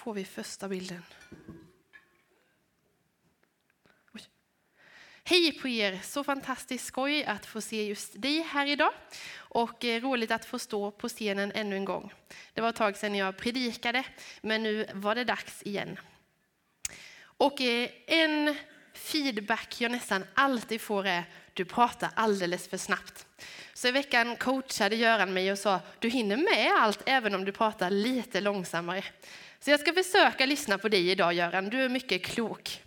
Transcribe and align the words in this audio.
får 0.00 0.14
vi 0.14 0.24
första 0.24 0.68
bilden. 0.68 1.02
Oj. 4.14 4.22
Hej 5.24 5.52
på 5.52 5.68
er! 5.68 6.00
Så 6.02 6.24
fantastiskt 6.24 6.84
skoj 6.84 7.24
att 7.24 7.46
få 7.46 7.60
se 7.60 7.86
just 7.86 8.22
dig 8.22 8.42
här 8.42 8.66
idag. 8.66 8.92
Och 9.36 9.84
eh, 9.84 10.02
roligt 10.02 10.30
att 10.30 10.44
få 10.44 10.58
stå 10.58 10.90
på 10.90 11.08
scenen 11.08 11.52
ännu 11.52 11.76
en 11.76 11.84
gång. 11.84 12.12
Det 12.54 12.60
var 12.60 12.68
ett 12.68 12.76
tag 12.76 12.96
sedan 12.96 13.14
jag 13.14 13.36
predikade, 13.36 14.04
men 14.40 14.62
nu 14.62 14.86
var 14.94 15.14
det 15.14 15.24
dags 15.24 15.62
igen. 15.62 15.98
Och 17.22 17.60
eh, 17.60 17.90
en 18.06 18.56
feedback 18.94 19.80
jag 19.80 19.92
nästan 19.92 20.24
alltid 20.34 20.80
får 20.80 21.06
är 21.06 21.24
du 21.54 21.64
pratar 21.64 22.10
alldeles 22.14 22.68
för 22.68 22.76
snabbt. 22.76 23.26
Så 23.74 23.88
i 23.88 23.90
veckan 23.90 24.36
coachade 24.36 24.96
Göran 24.96 25.32
mig 25.32 25.52
och 25.52 25.58
sa 25.58 25.80
du 25.98 26.08
hinner 26.08 26.36
med 26.36 26.72
allt 26.78 27.02
även 27.06 27.34
om 27.34 27.44
du 27.44 27.52
pratar 27.52 27.90
lite 27.90 28.40
långsammare. 28.40 29.04
Så 29.60 29.70
jag 29.70 29.80
ska 29.80 29.92
försöka 29.92 30.46
lyssna 30.46 30.78
på 30.78 30.88
dig 30.88 31.10
idag 31.10 31.32
Göran, 31.32 31.68
du 31.68 31.84
är 31.84 31.88
mycket 31.88 32.24
klok. 32.24 32.82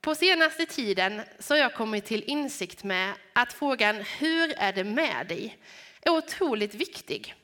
På 0.00 0.14
senaste 0.14 0.66
tiden 0.66 1.22
så 1.38 1.54
har 1.54 1.58
jag 1.58 1.74
kommit 1.74 2.04
till 2.04 2.22
insikt 2.26 2.84
med 2.84 3.14
att 3.32 3.52
frågan 3.52 3.96
hur 3.96 4.52
är 4.56 4.72
det 4.72 4.84
med 4.84 5.26
dig 5.26 5.58
är 6.02 6.10
otroligt 6.10 6.74
viktig. 6.74 7.34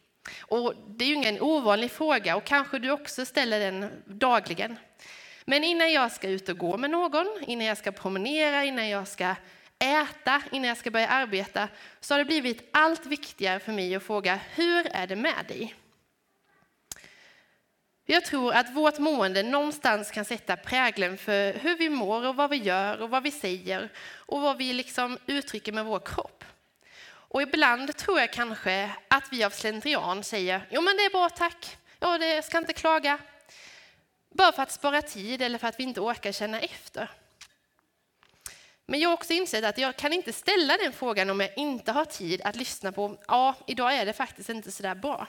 Och 0.40 0.74
det 0.88 1.04
är 1.04 1.08
ju 1.08 1.14
ingen 1.14 1.40
ovanlig 1.40 1.90
fråga 1.90 2.36
och 2.36 2.44
kanske 2.44 2.78
du 2.78 2.90
också 2.90 3.26
ställer 3.26 3.60
den 3.60 4.02
dagligen. 4.06 4.76
Men 5.44 5.64
innan 5.64 5.92
jag 5.92 6.12
ska 6.12 6.28
ut 6.28 6.48
och 6.48 6.58
gå 6.58 6.76
med 6.76 6.90
någon, 6.90 7.26
innan 7.46 7.66
jag 7.66 7.78
ska 7.78 7.92
promenera, 7.92 8.64
innan 8.64 8.88
jag 8.88 9.08
ska 9.08 9.34
äta, 9.78 10.42
innan 10.52 10.68
jag 10.68 10.76
ska 10.76 10.90
börja 10.90 11.08
arbeta, 11.08 11.68
så 12.00 12.14
har 12.14 12.18
det 12.18 12.24
blivit 12.24 12.68
allt 12.72 13.06
viktigare 13.06 13.60
för 13.60 13.72
mig 13.72 13.94
att 13.94 14.02
fråga 14.02 14.40
hur 14.54 14.86
är 14.86 15.06
det 15.06 15.16
med 15.16 15.44
dig? 15.48 15.74
Jag 18.06 18.24
tror 18.24 18.52
att 18.52 18.70
vårt 18.70 18.98
mående 18.98 19.42
någonstans 19.42 20.10
kan 20.10 20.24
sätta 20.24 20.56
prägeln 20.56 21.18
för 21.18 21.52
hur 21.52 21.76
vi 21.76 21.88
mår 21.88 22.26
och 22.26 22.36
vad 22.36 22.50
vi 22.50 22.56
gör 22.56 23.00
och 23.00 23.10
vad 23.10 23.22
vi 23.22 23.30
säger 23.30 23.88
och 24.16 24.40
vad 24.40 24.56
vi 24.56 24.72
liksom 24.72 25.18
uttrycker 25.26 25.72
med 25.72 25.84
vår 25.84 25.98
kropp. 25.98 26.44
Och 27.06 27.42
ibland 27.42 27.96
tror 27.96 28.20
jag 28.20 28.32
kanske 28.32 28.90
att 29.08 29.24
vi 29.30 29.44
av 29.44 29.50
slentrian 29.50 30.24
säger 30.24 30.66
jo 30.70 30.80
men 30.80 30.96
det 30.96 31.04
är 31.04 31.10
bra 31.10 31.28
tack, 31.28 31.76
ja, 32.00 32.18
det 32.18 32.44
ska 32.44 32.58
inte 32.58 32.72
klaga. 32.72 33.18
Bara 34.30 34.52
för 34.52 34.62
att 34.62 34.72
spara 34.72 35.02
tid 35.02 35.42
eller 35.42 35.58
för 35.58 35.68
att 35.68 35.80
vi 35.80 35.84
inte 35.84 36.00
orkar 36.00 36.32
känna 36.32 36.60
efter. 36.60 37.10
Men 38.86 39.00
jag 39.00 39.08
har 39.08 39.14
också 39.14 39.32
insett 39.32 39.64
att 39.64 39.78
jag 39.78 39.96
kan 39.96 40.12
inte 40.12 40.32
ställa 40.32 40.76
den 40.76 40.92
frågan 40.92 41.30
om 41.30 41.40
jag 41.40 41.50
inte 41.56 41.92
har 41.92 42.04
tid 42.04 42.40
att 42.44 42.56
lyssna 42.56 42.92
på, 42.92 43.18
ja, 43.28 43.54
idag 43.66 43.94
är 43.94 44.06
det 44.06 44.12
faktiskt 44.12 44.48
inte 44.48 44.72
så 44.72 44.82
där 44.82 44.94
bra. 44.94 45.26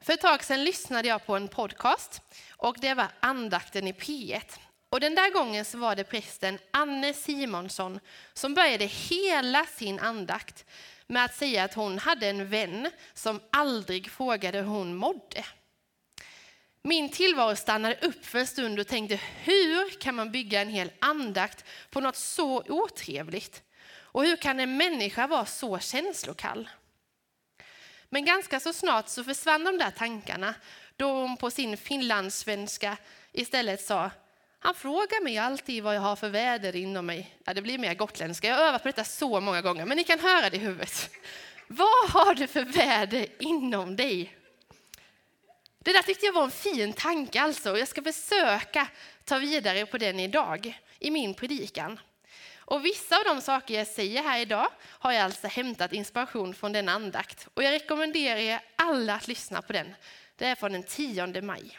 För 0.00 0.12
ett 0.12 0.20
tag 0.20 0.44
sedan 0.44 0.64
lyssnade 0.64 1.08
jag 1.08 1.26
på 1.26 1.36
en 1.36 1.48
podcast 1.48 2.22
och 2.50 2.76
det 2.80 2.94
var 2.94 3.08
andakten 3.20 3.86
i 3.86 3.92
P1. 3.92 4.58
Och 4.90 5.00
den 5.00 5.14
där 5.14 5.30
gången 5.30 5.64
så 5.64 5.78
var 5.78 5.96
det 5.96 6.04
prästen 6.04 6.58
Anne 6.70 7.14
Simonsson 7.14 8.00
som 8.32 8.54
började 8.54 8.84
hela 8.84 9.64
sin 9.64 9.98
andakt 9.98 10.64
med 11.06 11.24
att 11.24 11.34
säga 11.34 11.64
att 11.64 11.74
hon 11.74 11.98
hade 11.98 12.28
en 12.28 12.48
vän 12.48 12.90
som 13.14 13.40
aldrig 13.50 14.10
frågade 14.10 14.58
hur 14.58 14.66
hon 14.66 14.94
mådde. 14.94 15.44
Min 16.82 17.08
tillvaro 17.08 17.56
stannade 17.56 17.98
upp 18.02 18.26
för 18.26 18.38
en 18.38 18.46
stund 18.46 18.80
och 18.80 18.86
tänkte 18.86 19.20
hur 19.42 20.00
kan 20.00 20.14
man 20.14 20.32
bygga 20.32 20.60
en 20.60 20.68
hel 20.68 20.90
andakt 20.98 21.64
på 21.90 22.00
något 22.00 22.16
så 22.16 22.62
otrevligt? 22.68 23.62
Och 24.10 24.24
hur 24.24 24.36
kan 24.36 24.60
en 24.60 24.76
människa 24.76 25.26
vara 25.26 25.46
så 25.46 25.78
känslokall? 25.78 26.68
Men 28.08 28.24
ganska 28.24 28.60
så 28.60 28.72
snart 28.72 29.08
så 29.08 29.24
försvann 29.24 29.64
de 29.64 29.78
där 29.78 29.90
tankarna 29.90 30.54
då 30.96 31.12
hon 31.12 31.36
på 31.36 31.50
sin 31.50 31.76
finlandssvenska 31.76 32.96
istället 33.32 33.80
sa 33.82 34.10
han 34.60 34.74
frågar 34.74 35.22
mig 35.22 35.38
alltid 35.38 35.82
vad 35.82 35.96
jag 35.96 36.00
har 36.00 36.16
för 36.16 36.28
väder 36.28 36.76
inom 36.76 37.06
mig. 37.06 37.36
Ja, 37.44 37.54
det 37.54 37.62
blir 37.62 37.78
mer 37.78 37.94
gotländska. 37.94 38.48
Jag 38.48 38.56
har 38.56 38.64
övat 38.64 38.82
på 38.82 38.88
detta 38.88 39.04
så 39.04 39.40
många 39.40 39.62
gånger, 39.62 39.84
men 39.84 39.96
ni 39.96 40.04
kan 40.04 40.20
höra 40.20 40.50
det 40.50 40.56
i 40.56 40.60
huvudet. 40.60 41.10
Vad 41.66 42.10
har 42.10 42.34
du 42.34 42.46
för 42.46 42.64
väder 42.64 43.26
inom 43.38 43.96
dig? 43.96 44.36
Det 45.78 45.92
där 45.92 46.02
tyckte 46.02 46.26
jag 46.26 46.32
var 46.32 46.44
en 46.44 46.50
fin 46.50 46.92
tanke 46.92 47.40
alltså, 47.40 47.70
och 47.70 47.78
jag 47.78 47.88
ska 47.88 48.02
försöka 48.02 48.88
ta 49.24 49.38
vidare 49.38 49.86
på 49.86 49.98
den 49.98 50.20
idag 50.20 50.80
i 50.98 51.10
min 51.10 51.34
predikan. 51.34 52.00
Och 52.70 52.84
vissa 52.84 53.16
av 53.16 53.24
de 53.24 53.40
saker 53.40 53.74
jag 53.74 53.86
säger 53.86 54.22
här 54.22 54.40
idag 54.40 54.68
har 54.82 55.12
jag 55.12 55.22
alltså 55.22 55.46
hämtat 55.46 55.92
inspiration 55.92 56.54
från 56.54 56.72
den 56.72 56.88
andakt. 56.88 57.48
Och 57.54 57.62
jag 57.62 57.72
rekommenderar 57.72 58.36
er 58.36 58.60
alla 58.76 59.14
att 59.14 59.28
lyssna 59.28 59.62
på 59.62 59.72
den. 59.72 59.94
Det 60.36 60.46
är 60.46 60.54
från 60.54 60.72
den 60.72 60.82
10 60.82 61.42
maj. 61.42 61.78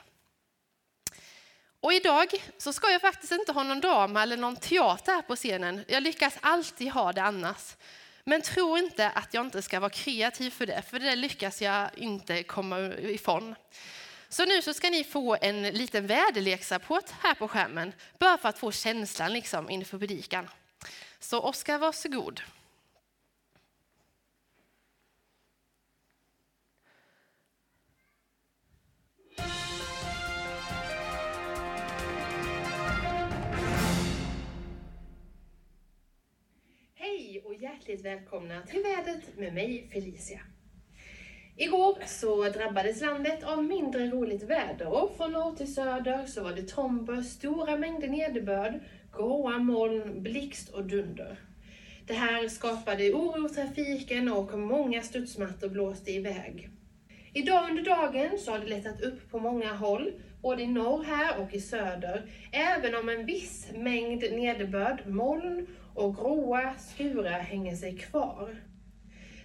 Och 1.79 1.93
idag 1.93 2.27
så 2.57 2.73
ska 2.73 2.89
jag 2.91 3.01
faktiskt 3.01 3.31
inte 3.31 3.51
ha 3.51 3.63
någon 3.63 3.79
drama 3.79 4.23
eller 4.23 4.37
någon 4.37 4.55
teater 4.55 5.13
här 5.13 5.21
på 5.21 5.35
scenen. 5.35 5.85
Jag 5.87 6.03
lyckas 6.03 6.37
alltid 6.41 6.91
ha 6.91 7.13
det 7.13 7.23
annars. 7.23 7.75
Men 8.23 8.41
tro 8.41 8.77
inte 8.77 9.09
att 9.09 9.33
jag 9.33 9.45
inte 9.45 9.61
ska 9.61 9.79
vara 9.79 9.89
kreativ 9.89 10.51
för 10.51 10.65
det, 10.65 10.81
för 10.89 10.99
det 10.99 11.15
lyckas 11.15 11.61
jag 11.61 11.89
inte 11.95 12.43
komma 12.43 12.79
ifrån. 12.93 13.55
Så 14.29 14.45
nu 14.45 14.61
så 14.61 14.73
ska 14.73 14.89
ni 14.89 15.03
få 15.03 15.37
en 15.41 15.61
liten 15.61 16.07
väderleksrapport 16.07 17.09
här 17.21 17.33
på 17.33 17.47
skärmen, 17.47 17.93
bara 18.19 18.37
för 18.37 18.49
att 18.49 18.59
få 18.59 18.71
känslan 18.71 19.33
liksom 19.33 19.69
inför 19.69 19.97
predikan. 19.97 20.49
Så 21.19 21.39
Oskar, 21.39 21.79
varsågod. 21.79 22.41
Hej 36.93 37.41
och 37.45 37.53
hjärtligt 37.53 38.05
välkomna 38.05 38.61
till 38.61 38.83
vädret 38.83 39.37
med 39.37 39.53
mig 39.53 39.89
Felicia. 39.93 40.39
Igår 41.61 41.97
så 42.05 42.49
drabbades 42.49 43.01
landet 43.01 43.43
av 43.43 43.63
mindre 43.63 44.09
roligt 44.09 44.43
väder 44.43 44.87
och 44.87 45.17
från 45.17 45.31
norr 45.31 45.55
till 45.55 45.73
söder 45.73 46.25
så 46.25 46.43
var 46.43 46.51
det 46.51 46.67
tomber, 46.67 47.21
stora 47.21 47.77
mängder 47.77 48.07
nederbörd, 48.07 48.79
gråa 49.11 49.57
moln, 49.57 50.23
blixt 50.23 50.69
och 50.69 50.85
dunder. 50.85 51.37
Det 52.05 52.13
här 52.13 52.47
skapade 52.47 53.11
oro 53.11 53.45
i 53.45 53.49
trafiken 53.49 54.31
och 54.31 54.59
många 54.59 55.01
studsmattor 55.01 55.69
blåste 55.69 56.11
iväg. 56.11 56.69
Idag 57.33 57.69
under 57.69 57.83
dagen 57.83 58.39
så 58.39 58.51
har 58.51 58.59
det 58.59 58.67
lättat 58.67 59.01
upp 59.01 59.31
på 59.31 59.39
många 59.39 59.73
håll, 59.73 60.11
både 60.41 60.63
i 60.63 60.67
norr 60.67 61.03
här 61.03 61.41
och 61.41 61.53
i 61.53 61.61
söder, 61.61 62.25
även 62.51 62.95
om 62.95 63.09
en 63.09 63.25
viss 63.25 63.67
mängd 63.75 64.23
nederbörd, 64.31 65.07
moln 65.07 65.67
och 65.95 66.15
gråa 66.15 66.73
skurar 66.77 67.39
hänger 67.39 67.75
sig 67.75 67.97
kvar. 67.97 68.55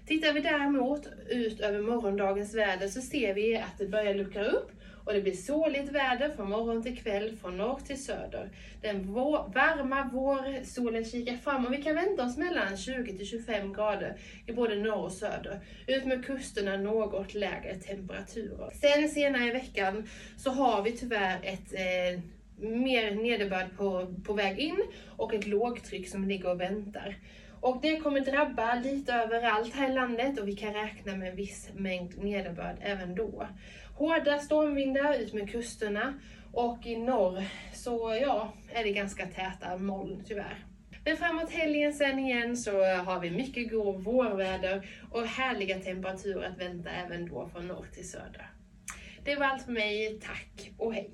Tittar 0.07 0.33
vi 0.33 0.41
däremot 0.41 1.09
ut 1.29 1.61
över 1.61 1.83
morgondagens 1.83 2.55
väder 2.55 2.89
så 2.89 3.01
ser 3.01 3.35
vi 3.35 3.57
att 3.57 3.79
det 3.79 3.87
börjar 3.87 4.15
luckra 4.15 4.45
upp 4.45 4.71
och 5.05 5.15
det 5.15 5.21
blir 5.21 5.33
soligt 5.33 5.93
väder 5.93 6.31
från 6.37 6.51
morgon 6.51 6.83
till 6.83 6.99
kväll, 6.99 7.37
från 7.41 7.57
norr 7.57 7.81
till 7.87 8.05
söder. 8.05 8.51
Den 8.81 9.13
vår, 9.13 9.53
varma 9.55 10.11
vårsolen 10.13 11.05
kikar 11.05 11.37
fram 11.37 11.67
och 11.67 11.73
vi 11.73 11.83
kan 11.83 11.95
vänta 11.95 12.25
oss 12.25 12.37
mellan 12.37 12.77
20 12.77 13.19
till 13.19 13.27
25 13.27 13.73
grader 13.73 14.17
i 14.47 14.53
både 14.53 14.75
norr 14.75 15.05
och 15.05 15.13
söder. 15.13 15.61
Ut 15.87 16.05
med 16.05 16.25
kusterna 16.25 16.77
något 16.77 17.35
lägre 17.35 17.75
temperaturer. 17.75 18.71
Sen 18.75 19.09
senare 19.09 19.45
i 19.45 19.51
veckan 19.51 20.09
så 20.37 20.51
har 20.51 20.83
vi 20.83 20.93
tyvärr 20.93 21.39
ett 21.43 21.73
eh, 21.73 22.21
mer 22.57 23.15
nederbörd 23.15 23.77
på, 23.77 24.15
på 24.25 24.33
väg 24.33 24.59
in 24.59 24.83
och 25.17 25.35
ett 25.35 25.47
lågtryck 25.47 26.09
som 26.09 26.29
ligger 26.29 26.51
och 26.51 26.61
väntar. 26.61 27.17
Och 27.65 27.79
det 27.83 27.97
kommer 27.97 28.21
drabba 28.21 28.75
lite 28.75 29.13
överallt 29.13 29.75
här 29.75 29.91
i 29.91 29.95
landet 29.95 30.41
och 30.41 30.49
vi 30.49 30.57
kan 30.57 30.73
räkna 30.73 31.17
med 31.17 31.29
en 31.29 31.37
viss 31.37 31.69
mängd 31.75 32.25
nederbörd 32.25 32.77
även 32.81 33.15
då. 33.15 33.49
Hårda 33.95 34.39
stormvindar 34.39 35.15
ut 35.15 35.33
med 35.33 35.51
kusterna 35.51 36.15
och 36.53 36.87
i 36.87 36.97
norr 36.97 37.45
så 37.75 38.19
ja, 38.21 38.53
är 38.73 38.85
det 38.85 38.93
ganska 38.93 39.27
täta 39.27 39.77
moln 39.77 40.25
tyvärr. 40.27 40.65
Men 41.05 41.17
framåt 41.17 41.51
helgen 41.51 41.93
sen 41.93 42.19
igen 42.19 42.57
så 42.57 42.85
har 42.85 43.21
vi 43.21 43.31
mycket 43.31 43.71
god 43.71 44.05
vårväder 44.05 44.89
och 45.11 45.27
härliga 45.27 45.79
temperaturer 45.79 46.49
att 46.49 46.59
vänta 46.59 46.91
även 46.91 47.29
då 47.29 47.49
från 47.49 47.69
norr 47.69 47.87
till 47.95 48.11
söder. 48.11 48.51
Det 49.25 49.37
var 49.37 49.47
allt 49.47 49.63
för 49.63 49.73
mig. 49.73 50.21
Tack 50.23 50.71
och 50.79 50.95
hej! 50.95 51.11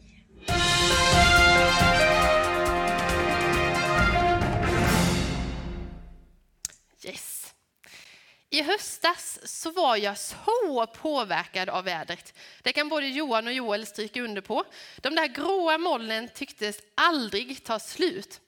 Yes. 7.05 7.55
I 8.51 8.63
höstas 8.63 9.39
så 9.45 9.71
var 9.71 9.97
jag 9.97 10.19
så 10.19 10.87
påverkad 10.87 11.69
av 11.69 11.85
vädret. 11.85 12.35
Det 12.63 12.73
kan 12.73 12.89
både 12.89 13.07
Johan 13.07 13.47
och 13.47 13.53
Joel 13.53 13.87
stryka 13.87 14.23
under 14.23 14.41
på. 14.41 14.65
De 14.97 15.15
där 15.15 15.27
gråa 15.27 15.79
molnen 15.79 16.29
tycktes 16.29 16.79
aldrig 16.95 17.65
ta 17.65 17.79
slut. 17.79 18.41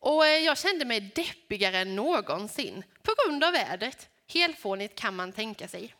Och 0.00 0.26
eh, 0.26 0.38
jag 0.38 0.58
kände 0.58 0.84
mig 0.84 1.00
deppigare 1.00 1.78
än 1.78 1.96
någonsin 1.96 2.84
på 3.02 3.12
grund 3.24 3.44
av 3.44 3.52
vädret. 3.52 4.08
Helfånigt 4.28 4.98
kan 4.98 5.16
man 5.16 5.32
tänka 5.32 5.68
sig. 5.68 5.94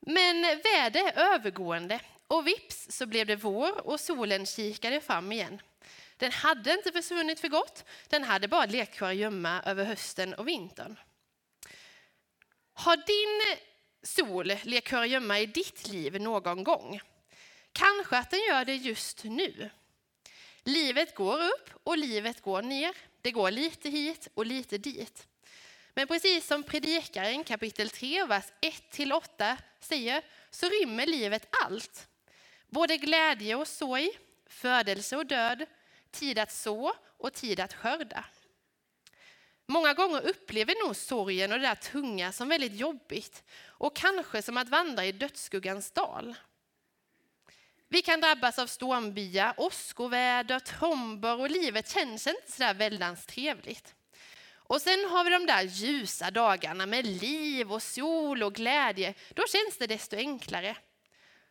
Men 0.00 0.42
väder 0.42 1.12
är 1.14 1.34
övergående 1.34 2.00
och 2.26 2.46
vips 2.46 2.86
så 2.90 3.06
blev 3.06 3.26
det 3.26 3.36
vår 3.36 3.86
och 3.86 4.00
solen 4.00 4.46
kikade 4.46 5.00
fram 5.00 5.32
igen. 5.32 5.60
Den 6.18 6.32
hade 6.32 6.72
inte 6.72 6.92
försvunnit 6.92 7.40
för 7.40 7.48
gott, 7.48 7.84
den 8.08 8.24
hade 8.24 8.48
bara 8.48 8.66
lekt 8.66 9.00
gömma 9.00 9.62
över 9.66 9.84
hösten 9.84 10.34
och 10.34 10.48
vintern. 10.48 10.96
Har 12.72 12.96
din 12.96 13.58
sol 14.02 14.52
lekt 14.62 14.92
gömma 14.92 15.38
i 15.38 15.46
ditt 15.46 15.88
liv 15.88 16.20
någon 16.20 16.64
gång? 16.64 17.00
Kanske 17.72 18.18
att 18.18 18.30
den 18.30 18.40
gör 18.40 18.64
det 18.64 18.74
just 18.74 19.24
nu. 19.24 19.70
Livet 20.62 21.14
går 21.14 21.42
upp 21.42 21.70
och 21.82 21.98
livet 21.98 22.42
går 22.42 22.62
ner. 22.62 22.94
Det 23.22 23.30
går 23.30 23.50
lite 23.50 23.90
hit 23.90 24.28
och 24.34 24.46
lite 24.46 24.78
dit. 24.78 25.26
Men 25.94 26.06
precis 26.06 26.46
som 26.46 26.62
Predikaren 26.62 27.44
kapitel 27.44 27.90
3, 27.90 28.24
vers 28.24 28.44
1-8 28.92 29.56
säger, 29.80 30.22
så 30.50 30.68
rymmer 30.68 31.06
livet 31.06 31.56
allt. 31.64 32.08
Både 32.66 32.96
glädje 32.96 33.54
och 33.54 33.68
sorg, 33.68 34.10
födelse 34.46 35.16
och 35.16 35.26
död, 35.26 35.66
tid 36.10 36.38
att 36.38 36.52
så 36.52 36.92
och 37.18 37.32
tid 37.32 37.60
att 37.60 37.74
skörda. 37.74 38.24
Många 39.66 39.94
gånger 39.94 40.20
upplever 40.26 40.86
nog 40.86 40.96
sorgen 40.96 41.52
och 41.52 41.58
det 41.58 41.66
där 41.66 41.74
tunga 41.74 42.32
som 42.32 42.48
väldigt 42.48 42.74
jobbigt 42.74 43.44
och 43.66 43.96
kanske 43.96 44.42
som 44.42 44.56
att 44.56 44.68
vandra 44.68 45.04
i 45.04 45.12
dödsskuggans 45.12 45.90
dal. 45.90 46.34
Vi 47.88 48.02
kan 48.02 48.20
drabbas 48.20 48.58
av 48.58 48.66
stormbyar, 48.66 49.54
åskoväder, 49.56 50.58
tromber 50.58 51.40
och 51.40 51.50
livet 51.50 51.90
känns 51.90 52.26
inte 52.26 52.52
så 52.52 52.62
där 52.62 52.74
väldans 52.74 53.26
trevligt. 53.26 53.94
Och 54.50 54.82
sen 54.82 55.04
har 55.10 55.24
vi 55.24 55.30
de 55.30 55.46
där 55.46 55.62
ljusa 55.62 56.30
dagarna 56.30 56.86
med 56.86 57.06
liv 57.06 57.72
och 57.72 57.82
sol 57.82 58.42
och 58.42 58.54
glädje. 58.54 59.14
Då 59.34 59.44
känns 59.46 59.78
det 59.78 59.86
desto 59.86 60.16
enklare. 60.16 60.76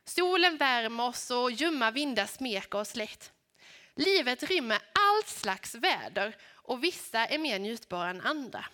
Solen 0.05 0.57
värmer 0.57 1.07
oss 1.07 1.31
och 1.31 1.51
ljumma 1.51 1.91
vindar 1.91 2.25
smeker 2.25 2.79
oss 2.79 2.95
lätt. 2.95 3.31
Livet 3.97 4.43
rymmer 4.43 4.79
allt 4.93 5.27
slags 5.27 5.75
väder 5.75 6.35
och 6.53 6.83
vissa 6.83 7.25
är 7.25 7.37
mer 7.37 7.59
njutbara 7.59 8.09
än 8.09 8.21
andra. 8.21 8.65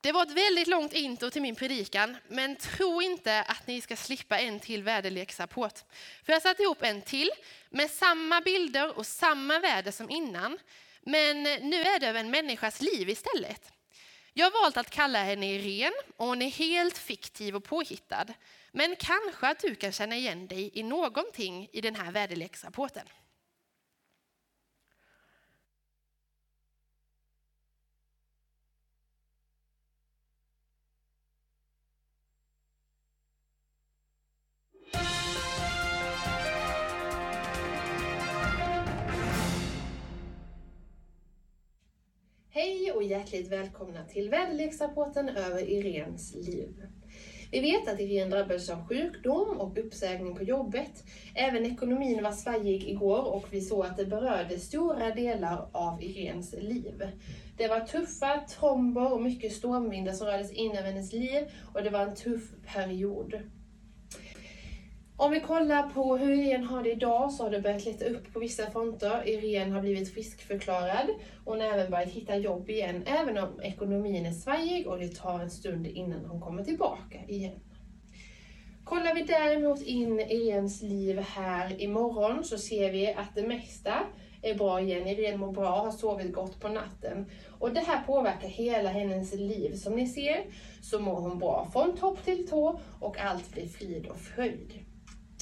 Det 0.00 0.12
var 0.12 0.22
ett 0.22 0.36
väldigt 0.36 0.68
långt 0.68 0.92
intro 0.92 1.30
till 1.30 1.42
min 1.42 1.56
predikan, 1.56 2.16
men 2.28 2.56
tro 2.56 3.02
inte 3.02 3.42
att 3.42 3.66
ni 3.66 3.80
ska 3.80 3.96
slippa 3.96 4.38
en 4.38 4.60
till 4.60 4.82
väderleksrapport. 4.82 5.78
För 6.24 6.32
jag 6.32 6.42
satt 6.42 6.60
ihop 6.60 6.82
en 6.82 7.02
till 7.02 7.30
med 7.70 7.90
samma 7.90 8.40
bilder 8.40 8.98
och 8.98 9.06
samma 9.06 9.58
väder 9.58 9.90
som 9.90 10.10
innan, 10.10 10.58
men 11.00 11.42
nu 11.42 11.80
är 11.82 12.00
det 12.00 12.06
över 12.06 12.20
en 12.20 12.30
människas 12.30 12.80
liv 12.80 13.08
istället. 13.08 13.72
Jag 14.38 14.50
har 14.50 14.62
valt 14.62 14.76
att 14.76 14.90
kalla 14.90 15.24
henne 15.24 15.46
Irene 15.46 15.96
och 16.16 16.26
hon 16.26 16.42
är 16.42 16.50
helt 16.50 16.98
fiktiv 16.98 17.56
och 17.56 17.64
påhittad. 17.64 18.26
Men 18.72 18.96
kanske 18.96 19.48
att 19.48 19.60
du 19.60 19.74
kan 19.74 19.92
känna 19.92 20.16
igen 20.16 20.46
dig 20.46 20.70
i 20.74 20.82
någonting 20.82 21.68
i 21.72 21.80
den 21.80 21.94
här 21.94 22.12
väderleksrapporten. 22.12 23.06
Hej 42.58 42.92
och 42.92 43.02
hjärtligt 43.02 43.52
välkomna 43.52 44.04
till 44.04 44.30
väderleksrapporten 44.30 45.28
över 45.28 45.70
Irens 45.70 46.34
liv. 46.34 46.86
Vi 47.50 47.60
vet 47.60 47.88
att 47.88 48.00
Irene 48.00 48.36
drabbades 48.36 48.70
av 48.70 48.86
sjukdom 48.88 49.60
och 49.60 49.78
uppsägning 49.78 50.36
på 50.36 50.42
jobbet. 50.42 51.04
Även 51.34 51.66
ekonomin 51.66 52.22
var 52.22 52.32
svajig 52.32 52.88
igår 52.88 53.34
och 53.34 53.46
vi 53.50 53.60
såg 53.60 53.86
att 53.86 53.96
det 53.96 54.06
berörde 54.06 54.58
stora 54.58 55.14
delar 55.14 55.68
av 55.72 56.02
Irens 56.02 56.54
liv. 56.58 57.08
Det 57.56 57.68
var 57.68 57.80
tuffa 57.80 58.40
tromber 58.40 59.12
och 59.12 59.22
mycket 59.22 59.52
stormvindar 59.52 60.12
som 60.12 60.26
rördes 60.26 60.52
in 60.52 60.76
över 60.76 60.88
hennes 60.88 61.12
liv 61.12 61.50
och 61.74 61.82
det 61.82 61.90
var 61.90 62.00
en 62.00 62.14
tuff 62.14 62.50
period. 62.74 63.34
Om 65.18 65.30
vi 65.30 65.40
kollar 65.40 65.88
på 65.88 66.16
hur 66.16 66.32
Irene 66.32 66.66
har 66.66 66.82
det 66.82 66.92
idag 66.92 67.32
så 67.32 67.42
har 67.42 67.50
det 67.50 67.60
börjat 67.60 67.84
leta 67.84 68.04
upp 68.04 68.32
på 68.32 68.38
vissa 68.38 68.70
fronter. 68.70 69.28
Irene 69.28 69.74
har 69.74 69.80
blivit 69.80 70.14
friskförklarad. 70.14 71.08
och 71.44 71.52
Hon 71.52 71.60
har 71.60 71.68
även 71.68 71.90
börjat 71.90 72.08
hitta 72.08 72.36
jobb 72.36 72.70
igen, 72.70 73.02
även 73.06 73.38
om 73.38 73.60
ekonomin 73.62 74.26
är 74.26 74.32
svajig 74.32 74.86
och 74.86 74.98
det 74.98 75.08
tar 75.08 75.40
en 75.40 75.50
stund 75.50 75.86
innan 75.86 76.24
hon 76.24 76.40
kommer 76.40 76.64
tillbaka 76.64 77.18
igen. 77.28 77.60
Kollar 78.84 79.14
vi 79.14 79.22
däremot 79.22 79.82
in 79.82 80.20
Irenes 80.20 80.82
liv 80.82 81.18
här 81.18 81.82
imorgon 81.82 82.44
så 82.44 82.58
ser 82.58 82.92
vi 82.92 83.12
att 83.12 83.34
det 83.34 83.48
mesta 83.48 83.94
är 84.42 84.54
bra 84.54 84.80
igen. 84.80 85.06
Irene 85.06 85.36
mår 85.36 85.52
bra, 85.52 85.84
har 85.84 85.90
sovit 85.90 86.32
gott 86.32 86.60
på 86.60 86.68
natten. 86.68 87.26
Och 87.58 87.72
det 87.72 87.80
här 87.80 88.02
påverkar 88.02 88.48
hela 88.48 88.90
hennes 88.90 89.34
liv. 89.34 89.74
Som 89.74 89.96
ni 89.96 90.06
ser 90.06 90.44
så 90.82 91.00
mår 91.00 91.20
hon 91.20 91.38
bra 91.38 91.68
från 91.72 91.96
topp 91.96 92.24
till 92.24 92.48
tå 92.48 92.80
och 93.00 93.18
allt 93.18 93.52
blir 93.52 93.68
frid 93.68 94.06
och 94.06 94.18
fröjd. 94.18 94.72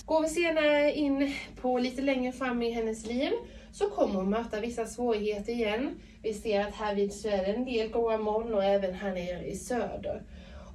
Går 0.07 0.23
vi 0.23 0.29
senare 0.29 0.93
in 0.93 1.35
på 1.61 1.79
lite 1.79 2.03
längre 2.03 2.33
fram 2.33 2.63
i 2.63 2.71
hennes 2.71 3.07
liv 3.07 3.33
så 3.73 3.91
kommer 3.91 4.15
hon 4.15 4.31
möta 4.31 4.61
vissa 4.61 4.87
svårigheter 4.87 5.53
igen. 5.53 6.01
Vi 6.23 6.35
ser 6.35 6.61
att 6.61 6.75
här 6.75 6.95
vid 6.95 7.13
så 7.13 7.29
är 7.29 7.37
det 7.37 7.53
en 7.53 7.65
del 7.65 7.91
goa 7.91 8.19
moln 8.19 8.55
och 8.55 8.65
även 8.65 8.95
här 8.95 9.15
nere 9.15 9.47
i 9.47 9.57
söder. 9.57 10.23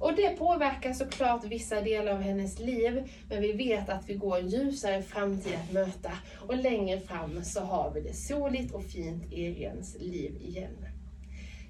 Och 0.00 0.14
det 0.16 0.28
påverkar 0.38 0.92
såklart 0.92 1.44
vissa 1.44 1.80
delar 1.80 2.12
av 2.12 2.20
hennes 2.20 2.58
liv, 2.58 3.12
men 3.28 3.42
vi 3.42 3.52
vet 3.52 3.88
att 3.88 4.08
vi 4.08 4.14
går 4.14 4.38
en 4.38 4.48
ljusare 4.48 5.02
framtid 5.02 5.52
att 5.54 5.72
möta 5.72 6.12
och 6.48 6.56
längre 6.56 7.00
fram 7.00 7.44
så 7.44 7.60
har 7.60 7.90
vi 7.90 8.00
det 8.00 8.14
soligt 8.14 8.74
och 8.74 8.84
fint 8.84 9.32
i 9.32 9.46
Irens 9.46 9.96
liv 10.00 10.36
igen. 10.40 10.86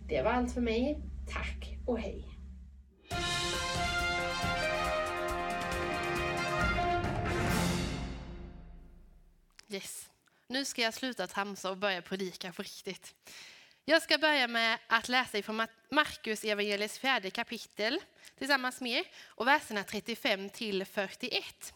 Det 0.09 0.23
var 0.23 0.31
allt 0.31 0.53
för 0.53 0.61
mig. 0.61 0.99
Tack 1.29 1.79
och 1.87 1.99
hej! 1.99 2.25
Yes. 9.73 10.11
Nu 10.47 10.65
ska 10.65 10.83
jag 10.83 10.95
sluta 10.95 11.27
tramsa 11.27 11.71
och 11.71 11.77
börja 11.77 12.03
predika 12.03 12.53
på 12.53 12.63
riktigt. 12.63 13.15
Jag 13.85 14.03
ska 14.03 14.19
börja 14.19 14.49
med 14.49 14.79
att 14.87 15.09
läsa 15.09 15.39
ifrån 15.39 15.67
Markus 15.91 16.45
evangeliets 16.45 16.99
fjärde 16.99 17.31
kapitel 17.31 18.01
tillsammans 18.39 18.81
med 18.81 18.93
er 18.93 19.07
och 19.27 19.47
verserna 19.47 19.85
35 19.85 20.51
till 20.51 20.85
41. 20.85 21.75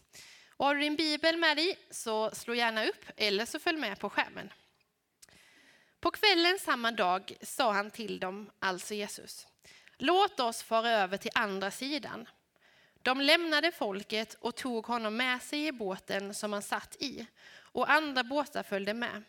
Och 0.49 0.65
har 0.65 0.75
du 0.75 0.81
din 0.81 0.95
bibel 0.95 1.37
med 1.37 1.57
dig 1.57 1.77
så 1.89 2.31
slå 2.31 2.53
gärna 2.53 2.85
upp 2.85 3.05
eller 3.17 3.45
så 3.45 3.59
följ 3.59 3.79
med 3.79 3.99
på 3.99 4.09
skärmen. 4.09 4.53
På 5.99 6.11
kvällen 6.11 6.59
samma 6.59 6.91
dag 6.91 7.37
sa 7.41 7.71
han 7.71 7.91
till 7.91 8.19
dem, 8.19 8.51
alltså 8.59 8.93
Jesus, 8.93 9.47
låt 9.97 10.39
oss 10.39 10.63
fara 10.63 10.89
över 10.89 11.17
till 11.17 11.31
andra 11.33 11.71
sidan. 11.71 12.27
De 13.05 13.21
lämnade 13.21 13.71
folket 13.71 14.33
och 14.33 14.55
tog 14.55 14.85
honom 14.85 15.17
med 15.17 15.41
sig 15.41 15.67
i 15.67 15.71
båten 15.71 16.33
som 16.33 16.53
han 16.53 16.61
satt 16.61 16.95
i 16.99 17.27
och 17.75 17.91
andra 17.91 18.23
båtar 18.23 18.63
följde 18.63 18.93
med. 18.93 19.23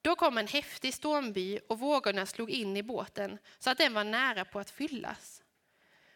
Då 0.00 0.16
kom 0.16 0.38
en 0.38 0.46
häftig 0.46 0.94
stormby 0.94 1.58
och 1.68 1.78
vågorna 1.78 2.26
slog 2.26 2.50
in 2.50 2.76
i 2.76 2.82
båten 2.82 3.38
så 3.58 3.70
att 3.70 3.78
den 3.78 3.94
var 3.94 4.04
nära 4.04 4.44
på 4.44 4.60
att 4.60 4.70
fyllas. 4.70 5.42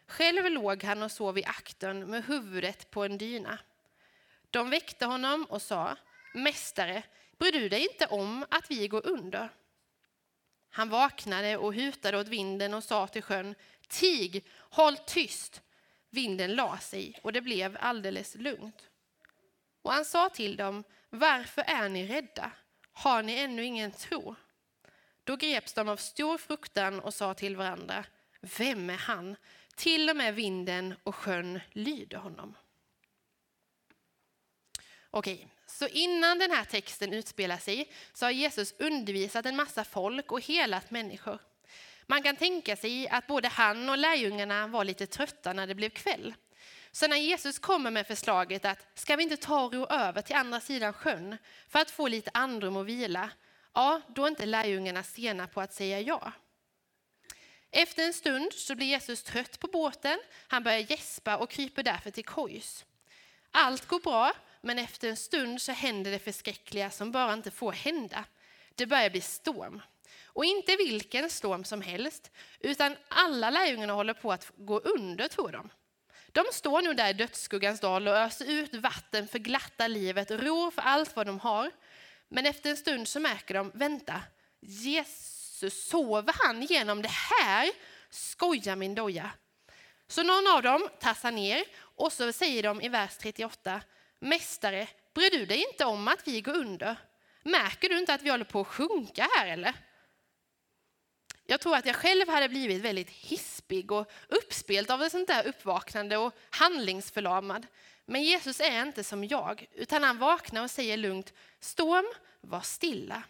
Själv 0.07 0.51
låg 0.51 0.83
han 0.83 1.03
och 1.03 1.11
sov 1.11 1.37
i 1.37 1.45
aktern 1.45 2.09
med 2.09 2.25
huvudet 2.25 2.91
på 2.91 3.03
en 3.03 3.17
dyna. 3.17 3.59
De 4.49 4.69
väckte 4.69 5.05
honom 5.05 5.45
och 5.49 5.61
sa, 5.61 5.95
Mästare, 6.33 7.03
bryr 7.37 7.51
du 7.51 7.69
dig 7.69 7.81
inte 7.81 8.05
om 8.05 8.45
att 8.49 8.71
vi 8.71 8.87
går 8.87 9.07
under? 9.07 9.49
Han 10.69 10.89
vaknade 10.89 11.57
och 11.57 11.73
hutade 11.73 12.17
åt 12.17 12.27
vinden 12.27 12.73
och 12.73 12.83
sa 12.83 13.07
till 13.07 13.23
sjön, 13.23 13.55
Tig, 13.87 14.45
håll 14.57 14.97
tyst! 14.97 15.61
Vinden 16.09 16.55
la 16.55 16.77
sig 16.77 17.19
och 17.23 17.33
det 17.33 17.41
blev 17.41 17.77
alldeles 17.79 18.35
lugnt. 18.35 18.89
Och 19.81 19.93
han 19.93 20.05
sa 20.05 20.29
till 20.29 20.55
dem, 20.55 20.83
varför 21.09 21.63
är 21.67 21.89
ni 21.89 22.07
rädda? 22.07 22.51
Har 22.93 23.23
ni 23.23 23.33
ännu 23.33 23.63
ingen 23.63 23.91
tro? 23.91 24.35
Då 25.23 25.35
greps 25.35 25.73
de 25.73 25.89
av 25.89 25.97
stor 25.97 26.37
fruktan 26.37 26.99
och 26.99 27.13
sa 27.13 27.33
till 27.33 27.55
varandra, 27.55 28.05
vem 28.41 28.89
är 28.89 28.97
han? 28.97 29.35
Till 29.75 30.09
och 30.09 30.15
med 30.15 30.35
vinden 30.35 30.95
och 31.03 31.15
sjön 31.15 31.59
lyder 31.71 32.17
honom. 32.17 32.55
Okej, 35.11 35.47
så 35.65 35.87
innan 35.87 36.39
den 36.39 36.51
här 36.51 36.65
texten 36.65 37.13
utspelar 37.13 37.57
sig 37.57 37.91
så 38.13 38.25
har 38.25 38.31
Jesus 38.31 38.73
undervisat 38.79 39.45
en 39.45 39.55
massa 39.55 39.83
folk 39.83 40.31
och 40.31 40.41
helat 40.41 40.91
människor. 40.91 41.39
Man 42.05 42.23
kan 42.23 42.35
tänka 42.35 42.75
sig 42.75 43.07
att 43.07 43.27
både 43.27 43.47
han 43.47 43.89
och 43.89 43.97
lärjungarna 43.97 44.67
var 44.67 44.83
lite 44.83 45.07
trötta 45.07 45.53
när 45.53 45.67
det 45.67 45.75
blev 45.75 45.89
kväll. 45.89 46.33
Så 46.97 47.07
när 47.07 47.17
Jesus 47.17 47.59
kommer 47.59 47.91
med 47.91 48.07
förslaget 48.07 48.65
att 48.65 48.85
ska 48.93 49.15
vi 49.15 49.23
inte 49.23 49.37
ta 49.37 49.61
och 49.61 49.73
ro 49.73 49.85
över 49.85 50.21
till 50.21 50.35
andra 50.35 50.59
sidan 50.59 50.93
sjön 50.93 51.37
för 51.67 51.79
att 51.79 51.91
få 51.91 52.07
lite 52.07 52.31
andrum 52.33 52.77
och 52.77 52.89
vila, 52.89 53.29
ja, 53.73 54.01
då 54.07 54.23
är 54.23 54.27
inte 54.27 54.45
lärjungarna 54.45 55.03
sena 55.03 55.47
på 55.47 55.61
att 55.61 55.73
säga 55.73 56.01
ja. 56.01 56.31
Efter 57.71 58.03
en 58.03 58.13
stund 58.13 58.53
så 58.53 58.75
blir 58.75 58.87
Jesus 58.87 59.23
trött 59.23 59.59
på 59.59 59.67
båten. 59.67 60.19
Han 60.47 60.63
börjar 60.63 60.79
gäspa 60.79 61.37
och 61.37 61.49
kryper 61.49 61.83
därför 61.83 62.11
till 62.11 62.25
kojs. 62.25 62.85
Allt 63.51 63.85
går 63.85 63.99
bra, 63.99 64.33
men 64.61 64.79
efter 64.79 65.09
en 65.09 65.17
stund 65.17 65.61
så 65.61 65.71
händer 65.71 66.11
det 66.11 66.19
förskräckliga 66.19 66.89
som 66.89 67.11
bara 67.11 67.33
inte 67.33 67.51
får 67.51 67.71
hända. 67.71 68.25
Det 68.75 68.85
börjar 68.85 69.09
bli 69.09 69.21
storm. 69.21 69.81
Och 70.25 70.45
inte 70.45 70.75
vilken 70.75 71.29
storm 71.29 71.63
som 71.63 71.81
helst, 71.81 72.31
utan 72.59 72.95
alla 73.07 73.49
lärjungarna 73.49 73.93
håller 73.93 74.13
på 74.13 74.31
att 74.31 74.51
gå 74.57 74.79
under, 74.79 75.27
tror 75.27 75.51
de. 75.51 75.69
De 76.37 76.45
står 76.51 76.81
nu 76.81 76.93
där 76.93 77.09
i 77.09 77.13
dödsskuggans 77.13 77.79
dal 77.79 78.07
och 78.07 78.15
öser 78.15 78.51
ut 78.51 78.75
vatten 78.75 79.27
för 79.27 79.39
glatta 79.39 79.87
livet, 79.87 80.31
ror 80.31 80.71
för 80.71 80.81
allt 80.81 81.15
vad 81.15 81.25
de 81.25 81.39
har. 81.39 81.71
Men 82.27 82.45
efter 82.45 82.69
en 82.69 82.77
stund 82.77 83.07
så 83.07 83.19
märker 83.19 83.53
de, 83.53 83.71
vänta, 83.73 84.21
Jesus, 84.59 85.89
sover 85.89 86.33
han 86.43 86.61
genom 86.61 87.01
det 87.01 87.11
här? 87.11 87.69
Skoja 88.09 88.75
min 88.75 88.95
doja. 88.95 89.31
Så 90.07 90.23
någon 90.23 90.47
av 90.47 90.61
dem 90.61 90.89
tassar 90.99 91.31
ner 91.31 91.63
och 91.79 92.13
så 92.13 92.33
säger 92.33 92.63
de 92.63 92.81
i 92.81 92.89
vers 92.89 93.17
38, 93.17 93.81
Mästare, 94.19 94.87
bryr 95.13 95.29
du 95.29 95.45
dig 95.45 95.65
inte 95.71 95.85
om 95.85 96.07
att 96.07 96.27
vi 96.27 96.41
går 96.41 96.55
under? 96.55 96.95
Märker 97.43 97.89
du 97.89 97.99
inte 97.99 98.13
att 98.13 98.21
vi 98.21 98.29
håller 98.29 98.45
på 98.45 98.61
att 98.61 98.67
sjunka 98.67 99.27
här 99.37 99.47
eller? 99.47 99.73
Jag 101.49 101.59
tror 101.59 101.75
att 101.75 101.85
jag 101.85 101.95
själv 101.95 102.29
hade 102.29 102.49
blivit 102.49 102.81
väldigt 102.81 103.09
hispig 103.09 103.91
och 103.91 104.11
uppspelt 104.27 104.89
av 104.89 105.03
ett 105.03 105.11
sånt 105.11 105.27
där 105.27 105.47
uppvaknande 105.47 106.17
och 106.17 106.33
handlingsförlamad. 106.49 107.67
Men 108.05 108.23
Jesus 108.23 108.59
är 108.59 108.81
inte 108.81 109.03
som 109.03 109.23
jag, 109.23 109.67
utan 109.73 110.03
han 110.03 110.17
vaknar 110.17 110.63
och 110.63 110.71
säger 110.71 110.97
lugnt, 110.97 111.33
storm, 111.59 112.05
var 112.41 112.61
stilla. 112.61 113.23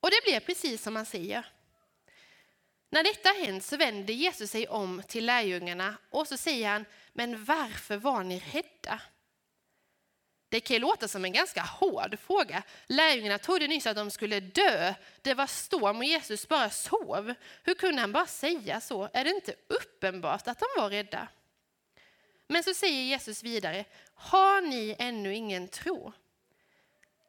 Och 0.00 0.10
det 0.10 0.24
blir 0.24 0.40
precis 0.40 0.82
som 0.82 0.96
han 0.96 1.06
säger. 1.06 1.46
När 2.90 3.02
detta 3.02 3.28
hänt 3.28 3.64
så 3.64 3.76
vänder 3.76 4.14
Jesus 4.14 4.50
sig 4.50 4.68
om 4.68 5.02
till 5.08 5.26
lärjungarna 5.26 5.96
och 6.10 6.28
så 6.28 6.36
säger 6.36 6.68
han, 6.68 6.84
men 7.12 7.44
varför 7.44 7.96
var 7.96 8.22
ni 8.22 8.42
rädda? 8.52 9.00
Det 10.52 10.60
kan 10.60 10.74
ju 10.74 10.80
låta 10.80 11.08
som 11.08 11.24
en 11.24 11.32
ganska 11.32 11.62
hård 11.62 12.18
fråga. 12.18 12.62
Lärjungarna 12.86 13.38
trodde 13.38 13.66
nyss 13.66 13.86
att 13.86 13.96
de 13.96 14.10
skulle 14.10 14.40
dö. 14.40 14.94
Det 15.22 15.34
var 15.34 15.46
storm 15.46 15.96
och 15.96 16.04
Jesus 16.04 16.48
bara 16.48 16.70
sov. 16.70 17.34
Hur 17.62 17.74
kunde 17.74 18.00
han 18.00 18.12
bara 18.12 18.26
säga 18.26 18.80
så? 18.80 19.08
Är 19.12 19.24
det 19.24 19.30
inte 19.30 19.54
uppenbart 19.68 20.48
att 20.48 20.58
de 20.58 20.66
var 20.76 20.90
rädda? 20.90 21.28
Men 22.48 22.62
så 22.62 22.74
säger 22.74 23.02
Jesus 23.02 23.42
vidare, 23.42 23.84
har 24.14 24.60
ni 24.60 24.96
ännu 24.98 25.34
ingen 25.34 25.68
tro? 25.68 26.12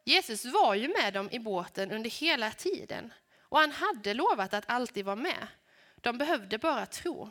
Jesus 0.04 0.44
var 0.44 0.74
ju 0.74 0.88
med 0.88 1.14
dem 1.14 1.28
i 1.32 1.38
båten 1.38 1.92
under 1.92 2.10
hela 2.10 2.50
tiden 2.50 3.12
och 3.40 3.58
han 3.58 3.72
hade 3.72 4.14
lovat 4.14 4.54
att 4.54 4.64
alltid 4.66 5.04
vara 5.04 5.16
med. 5.16 5.46
De 5.96 6.18
behövde 6.18 6.58
bara 6.58 6.86
tro. 6.86 7.30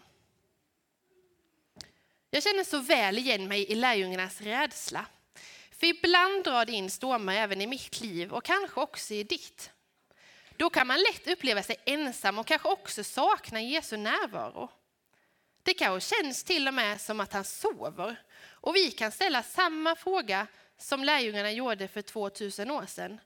Jag 2.30 2.44
känner 2.44 2.64
så 2.64 2.80
väl 2.80 3.18
igen 3.18 3.48
mig 3.48 3.72
i 3.72 3.76
lärjungarnas 3.76 4.42
rädsla. 4.42 5.06
För 5.80 5.88
ibland 5.88 6.44
drar 6.44 6.66
det 6.66 6.72
in 6.72 6.90
stormar 6.90 7.34
även 7.34 7.62
i 7.62 7.68
mitt 7.68 8.02
liv 8.02 8.34
och 8.34 8.44
kanske 8.44 8.82
också 8.82 9.14
i 9.14 9.24
ditt. 9.24 9.72
Då 10.58 10.70
kan 10.70 10.88
man 10.88 11.00
lätt 11.00 11.28
uppleva 11.28 11.64
sig 11.64 11.76
ensam 11.86 12.38
och 12.38 12.48
kanske 12.48 12.70
också 12.70 13.04
sakna 13.04 13.62
Jesu 13.62 13.98
närvaro. 13.98 14.70
Det 15.64 15.74
kanske 15.74 16.16
känns 16.16 16.44
till 16.44 16.68
och 16.68 16.74
med 16.74 17.02
som 17.02 17.20
att 17.20 17.34
han 17.34 17.44
sover. 17.44 18.16
Och 18.50 18.76
vi 18.76 18.92
kan 18.92 19.12
ställa 19.12 19.44
samma 19.44 19.96
fråga 19.96 20.48
som 20.78 21.04
lärjungarna 21.04 21.52
gjorde 21.52 21.88
för 21.88 22.02
2000 22.02 22.72
år 22.72 22.86
sedan. 22.86 23.20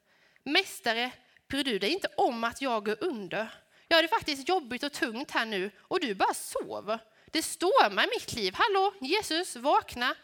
Mästare, 0.43 1.11
bryr 1.47 1.63
du 1.63 1.79
dig 1.79 1.89
inte 1.89 2.07
om 2.17 2.43
att 2.43 2.61
jag 2.61 2.85
går 2.85 2.97
under? 3.03 3.53
Jag 3.87 3.97
har 3.97 4.01
det 4.01 4.07
faktiskt 4.07 4.49
jobbigt 4.49 4.83
och 4.83 4.93
tungt 4.93 5.31
här 5.31 5.45
nu 5.45 5.71
och 5.77 5.99
du 5.99 6.15
bara 6.15 6.33
sover. 6.33 6.99
Det 7.25 7.41
stormar 7.41 8.03
i 8.03 8.07
mitt 8.07 8.33
liv. 8.33 8.53
Hallå, 8.55 8.93
Jesus, 9.01 9.55
vakna. 9.55 10.15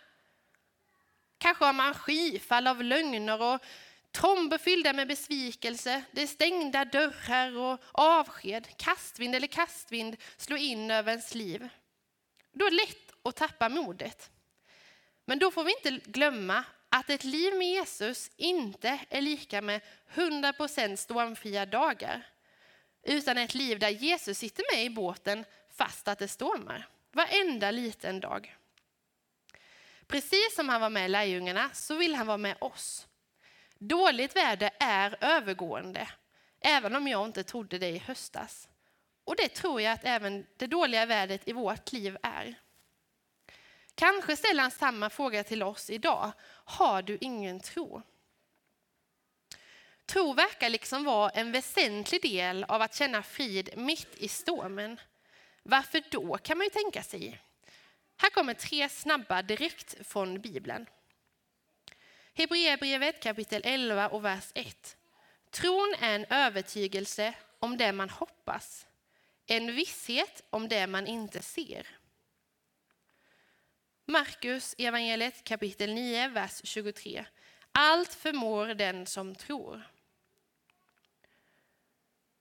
Kanske 1.43 1.65
har 1.65 1.73
man 1.73 1.93
skyfall 1.93 2.67
av 2.67 2.83
lögner 2.83 3.41
och 3.41 3.61
tromber 4.11 4.57
fyllda 4.57 4.93
med 4.93 5.07
besvikelse. 5.07 6.03
Det 6.11 6.21
är 6.21 6.27
stängda 6.27 6.85
dörrar 6.85 7.57
och 7.57 7.79
avsked. 7.91 8.67
Kastvind 8.77 9.35
eller 9.35 9.47
kastvind 9.47 10.17
slår 10.37 10.59
in 10.59 10.91
över 10.91 11.11
ens 11.11 11.35
liv. 11.35 11.69
Då 12.51 12.65
är 12.65 12.71
det 12.71 12.77
lätt 12.77 13.11
att 13.23 13.35
tappa 13.35 13.69
modet. 13.69 14.31
Men 15.25 15.39
då 15.39 15.51
får 15.51 15.63
vi 15.63 15.71
inte 15.71 16.09
glömma 16.11 16.63
att 16.89 17.09
ett 17.09 17.23
liv 17.23 17.53
med 17.55 17.67
Jesus 17.67 18.31
inte 18.35 18.99
är 19.09 19.21
lika 19.21 19.61
med 19.61 19.81
100% 20.13 20.95
stormfria 20.95 21.65
dagar. 21.65 22.27
Utan 23.03 23.37
ett 23.37 23.55
liv 23.55 23.79
där 23.79 23.89
Jesus 23.89 24.37
sitter 24.37 24.75
med 24.75 24.85
i 24.85 24.89
båten 24.89 25.45
fast 25.77 26.07
att 26.07 26.19
det 26.19 26.27
stormar. 26.27 26.87
Varenda 27.11 27.71
liten 27.71 28.19
dag. 28.19 28.55
Precis 30.07 30.55
som 30.55 30.69
han 30.69 30.81
var 30.81 30.89
med 30.89 31.11
lärjungarna 31.11 31.69
så 31.73 31.95
vill 31.95 32.15
han 32.15 32.27
vara 32.27 32.37
med 32.37 32.57
oss. 32.61 33.07
Dåligt 33.77 34.35
väder 34.35 34.71
är 34.79 35.17
övergående, 35.21 36.09
även 36.61 36.95
om 36.95 37.07
jag 37.07 37.25
inte 37.25 37.43
trodde 37.43 37.77
det 37.77 37.89
i 37.89 37.97
höstas. 37.97 38.69
Och 39.25 39.35
det 39.35 39.47
tror 39.47 39.81
jag 39.81 39.93
att 39.93 40.03
även 40.05 40.45
det 40.57 40.67
dåliga 40.67 41.05
vädret 41.05 41.47
i 41.47 41.53
vårt 41.53 41.91
liv 41.91 42.17
är. 42.23 42.55
Kanske 43.95 44.35
ställer 44.35 44.61
han 44.61 44.71
samma 44.71 45.09
fråga 45.09 45.43
till 45.43 45.63
oss 45.63 45.89
idag. 45.89 46.31
Har 46.65 47.01
du 47.01 47.17
ingen 47.21 47.59
tro? 47.59 48.01
Tro 50.05 50.33
verkar 50.33 50.69
liksom 50.69 51.03
vara 51.03 51.29
en 51.29 51.51
väsentlig 51.51 52.21
del 52.21 52.63
av 52.63 52.81
att 52.81 52.95
känna 52.95 53.23
frid 53.23 53.69
mitt 53.77 54.15
i 54.17 54.27
stormen. 54.27 54.99
Varför 55.63 56.03
då, 56.11 56.37
kan 56.37 56.57
man 56.57 56.65
ju 56.65 56.69
tänka 56.69 57.03
sig. 57.03 57.41
Här 58.23 58.29
kommer 58.29 58.53
tre 58.53 58.89
snabba 58.89 59.41
direkt 59.41 60.07
från 60.07 60.41
Bibeln. 60.41 60.85
Hebreerbrevet 62.33 63.23
kapitel 63.23 63.61
11 63.65 64.07
och 64.07 64.25
vers 64.25 64.51
1. 64.55 64.97
Tron 65.51 65.95
är 65.99 66.15
en 66.15 66.25
övertygelse 66.29 67.33
om 67.59 67.77
det 67.77 67.91
man 67.91 68.09
hoppas, 68.09 68.87
en 69.45 69.75
visshet 69.75 70.43
om 70.49 70.67
det 70.67 70.87
man 70.87 71.07
inte 71.07 71.41
ser. 71.41 71.87
Markus 74.05 74.75
evangeliet 74.77 75.43
kapitel 75.43 75.93
9, 75.93 76.27
vers 76.27 76.61
23. 76.63 77.25
Allt 77.71 78.13
förmår 78.13 78.67
den 78.67 79.05
som 79.05 79.35
tror. 79.35 79.81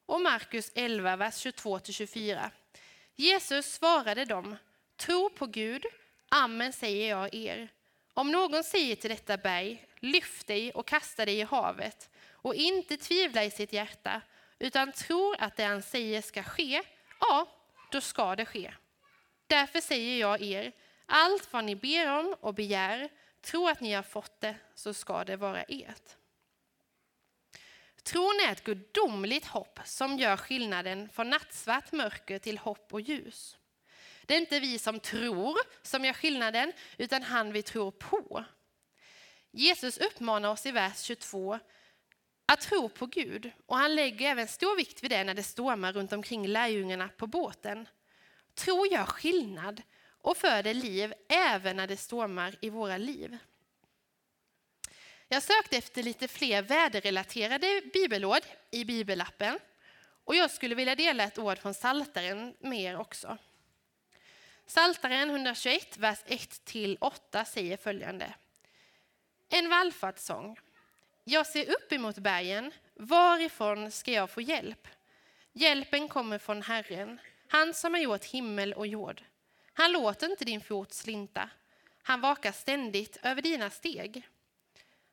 Och 0.07 0.21
Markus 0.21 0.73
11, 0.75 1.17
vers 1.17 1.47
22-24. 1.47 2.51
Jesus 3.17 3.73
svarade 3.73 4.25
dem, 4.25 4.57
tro 4.97 5.31
på 5.31 5.47
Gud, 5.47 5.87
amen 6.29 6.73
säger 6.73 7.11
jag 7.11 7.35
er. 7.35 7.69
Om 8.15 8.31
någon 8.31 8.65
säger 8.65 8.97
till 8.97 9.11
detta 9.11 9.37
berg, 9.37 9.87
lyft 10.01 10.47
dig 10.47 10.73
och 10.73 10.87
kasta 10.87 11.25
dig 11.25 11.39
i 11.39 11.43
havet 11.43 12.11
och 12.31 12.55
inte 12.55 12.97
tvivlar 12.97 13.43
i 13.43 13.51
sitt 13.51 13.73
hjärta 13.73 14.23
utan 14.59 14.93
tror 14.93 15.37
att 15.39 15.57
det 15.57 15.65
han 15.65 15.83
säger 15.83 16.23
ska 16.23 16.43
ske, 16.43 16.83
ja, 17.21 17.47
då 17.91 18.01
ska 18.01 18.37
det 18.37 18.47
ske. 18.47 18.75
Därför 19.47 19.81
säger 19.81 20.21
jag 20.21 20.43
er, 20.43 20.73
allt 21.07 21.53
vad 21.53 21.65
ni 21.65 21.77
ber 21.77 22.19
om 22.19 22.37
och 22.41 22.55
begär, 22.55 23.09
tro 23.41 23.69
att 23.69 23.81
ni 23.81 23.93
har 23.93 24.03
fått 24.03 24.41
det, 24.41 24.57
så 24.75 24.95
ska 24.95 25.25
det 25.25 25.37
vara 25.37 25.63
ert. 25.63 26.17
Tron 28.03 28.41
är 28.49 28.53
ett 28.53 28.65
gudomligt 28.65 29.47
hopp 29.47 29.79
som 29.85 30.19
gör 30.19 30.37
skillnaden 30.37 31.09
från 31.09 31.31
nattsvart 31.31 31.93
mörker 31.93 32.39
till 32.39 32.59
hopp 32.59 32.93
och 32.93 33.01
ljus. 33.01 33.59
Det 34.27 34.35
är 34.35 34.39
inte 34.39 34.61
vi 34.61 34.79
som 34.79 35.01
tror 35.01 35.59
som 35.83 36.05
gör 36.05 36.13
skillnaden, 36.13 36.73
utan 36.99 37.23
han 37.23 37.53
vi 37.53 37.63
tror 37.63 37.91
på. 37.91 38.45
Jesus 39.51 39.99
uppmanar 39.99 40.49
oss 40.51 40.67
i 40.67 40.71
vers 40.71 41.03
22 41.03 41.59
att 42.47 42.61
tro 42.61 42.89
på 42.89 43.07
Gud 43.07 43.51
och 43.67 43.77
han 43.77 43.95
lägger 43.95 44.31
även 44.31 44.49
stor 44.49 44.77
vikt 44.77 45.03
vid 45.03 45.11
det 45.11 45.25
när 45.25 45.35
det 45.35 45.43
stormar 45.43 45.93
runt 45.93 46.13
omkring 46.13 46.47
lärjungarna 46.47 47.09
på 47.09 47.27
båten. 47.27 47.89
Tro 48.55 48.87
gör 48.87 49.05
skillnad 49.05 49.83
och 50.23 50.37
föder 50.37 50.75
liv 50.75 51.15
även 51.29 51.77
när 51.77 51.87
det 51.87 51.97
stormar 51.97 52.55
i 52.61 52.71
våra 52.71 52.97
liv. 52.97 53.39
Jag 55.29 55.43
sökte 55.43 55.77
efter 55.77 56.03
lite 56.03 56.29
fler 56.29 56.63
väderrelaterade 56.63 57.83
bibelord 57.93 58.43
i 58.71 58.85
bibelappen 58.85 59.59
och 60.25 60.35
jag 60.35 60.51
skulle 60.51 60.75
vilja 60.75 60.95
dela 60.95 61.25
ett 61.25 61.39
ord 61.39 61.59
från 61.59 61.75
Saltaren 61.75 62.55
med 62.61 62.81
er 62.81 62.97
också. 62.97 63.39
Saltaren 64.73 65.31
121, 65.31 65.99
vers 65.99 66.19
1-8 66.27 67.45
säger 67.45 67.77
följande. 67.77 68.35
En 69.49 69.69
vallfartssång. 69.69 70.59
Jag 71.25 71.47
ser 71.47 71.71
upp 71.71 71.93
emot 71.93 72.19
bergen, 72.19 72.73
varifrån 72.95 73.91
ska 73.91 74.13
jag 74.13 74.31
få 74.31 74.41
hjälp? 74.41 74.89
Hjälpen 75.53 76.09
kommer 76.09 76.39
från 76.39 76.63
Herren, 76.63 77.21
han 77.49 77.75
som 77.75 77.95
har 77.95 78.01
gjort 78.01 78.25
himmel 78.25 78.73
och 78.73 78.87
jord. 78.87 79.23
Han 79.73 79.93
låter 79.93 80.31
inte 80.31 80.45
din 80.45 80.61
fot 80.61 80.93
slinta. 80.93 81.51
Han 82.03 82.21
vakar 82.21 82.53
ständigt 82.53 83.19
över 83.23 83.43
dina 83.43 83.71
steg. 83.71 84.29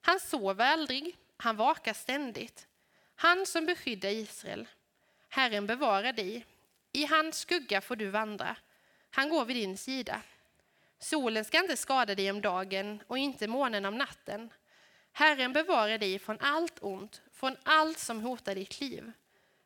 Han 0.02 0.20
sover 0.20 0.66
aldrig, 0.66 1.18
han 1.38 1.56
vakar 1.56 1.94
ständigt. 1.94 2.68
Han 3.16 3.46
som 3.46 3.66
beskyddar 3.66 4.10
Israel. 4.10 4.68
Herren 5.30 5.68
bevarar 5.68 6.14
dig. 6.14 6.46
I 6.92 7.06
hans 7.06 7.40
skugga 7.40 7.82
får 7.82 7.96
du 7.96 8.10
vandra. 8.10 8.56
Han 9.10 9.30
går 9.30 9.46
vid 9.46 9.56
din 9.56 9.78
sida. 9.78 10.22
Solen 11.00 11.46
ska 11.46 11.60
inte 11.60 11.78
skada 11.78 12.16
dig 12.16 12.32
om 12.32 12.42
dagen 12.42 13.04
och 13.08 13.18
inte 13.18 13.48
månen 13.48 13.86
om 13.86 13.98
natten. 13.98 14.50
Herren 15.12 15.54
bevarar 15.54 15.98
dig 15.98 16.20
från 16.20 16.38
allt 16.40 16.80
ont, 16.82 17.22
från 17.34 17.56
allt 17.64 18.00
som 18.00 18.22
hotar 18.22 18.56
ditt 18.56 18.82
liv. 18.82 19.12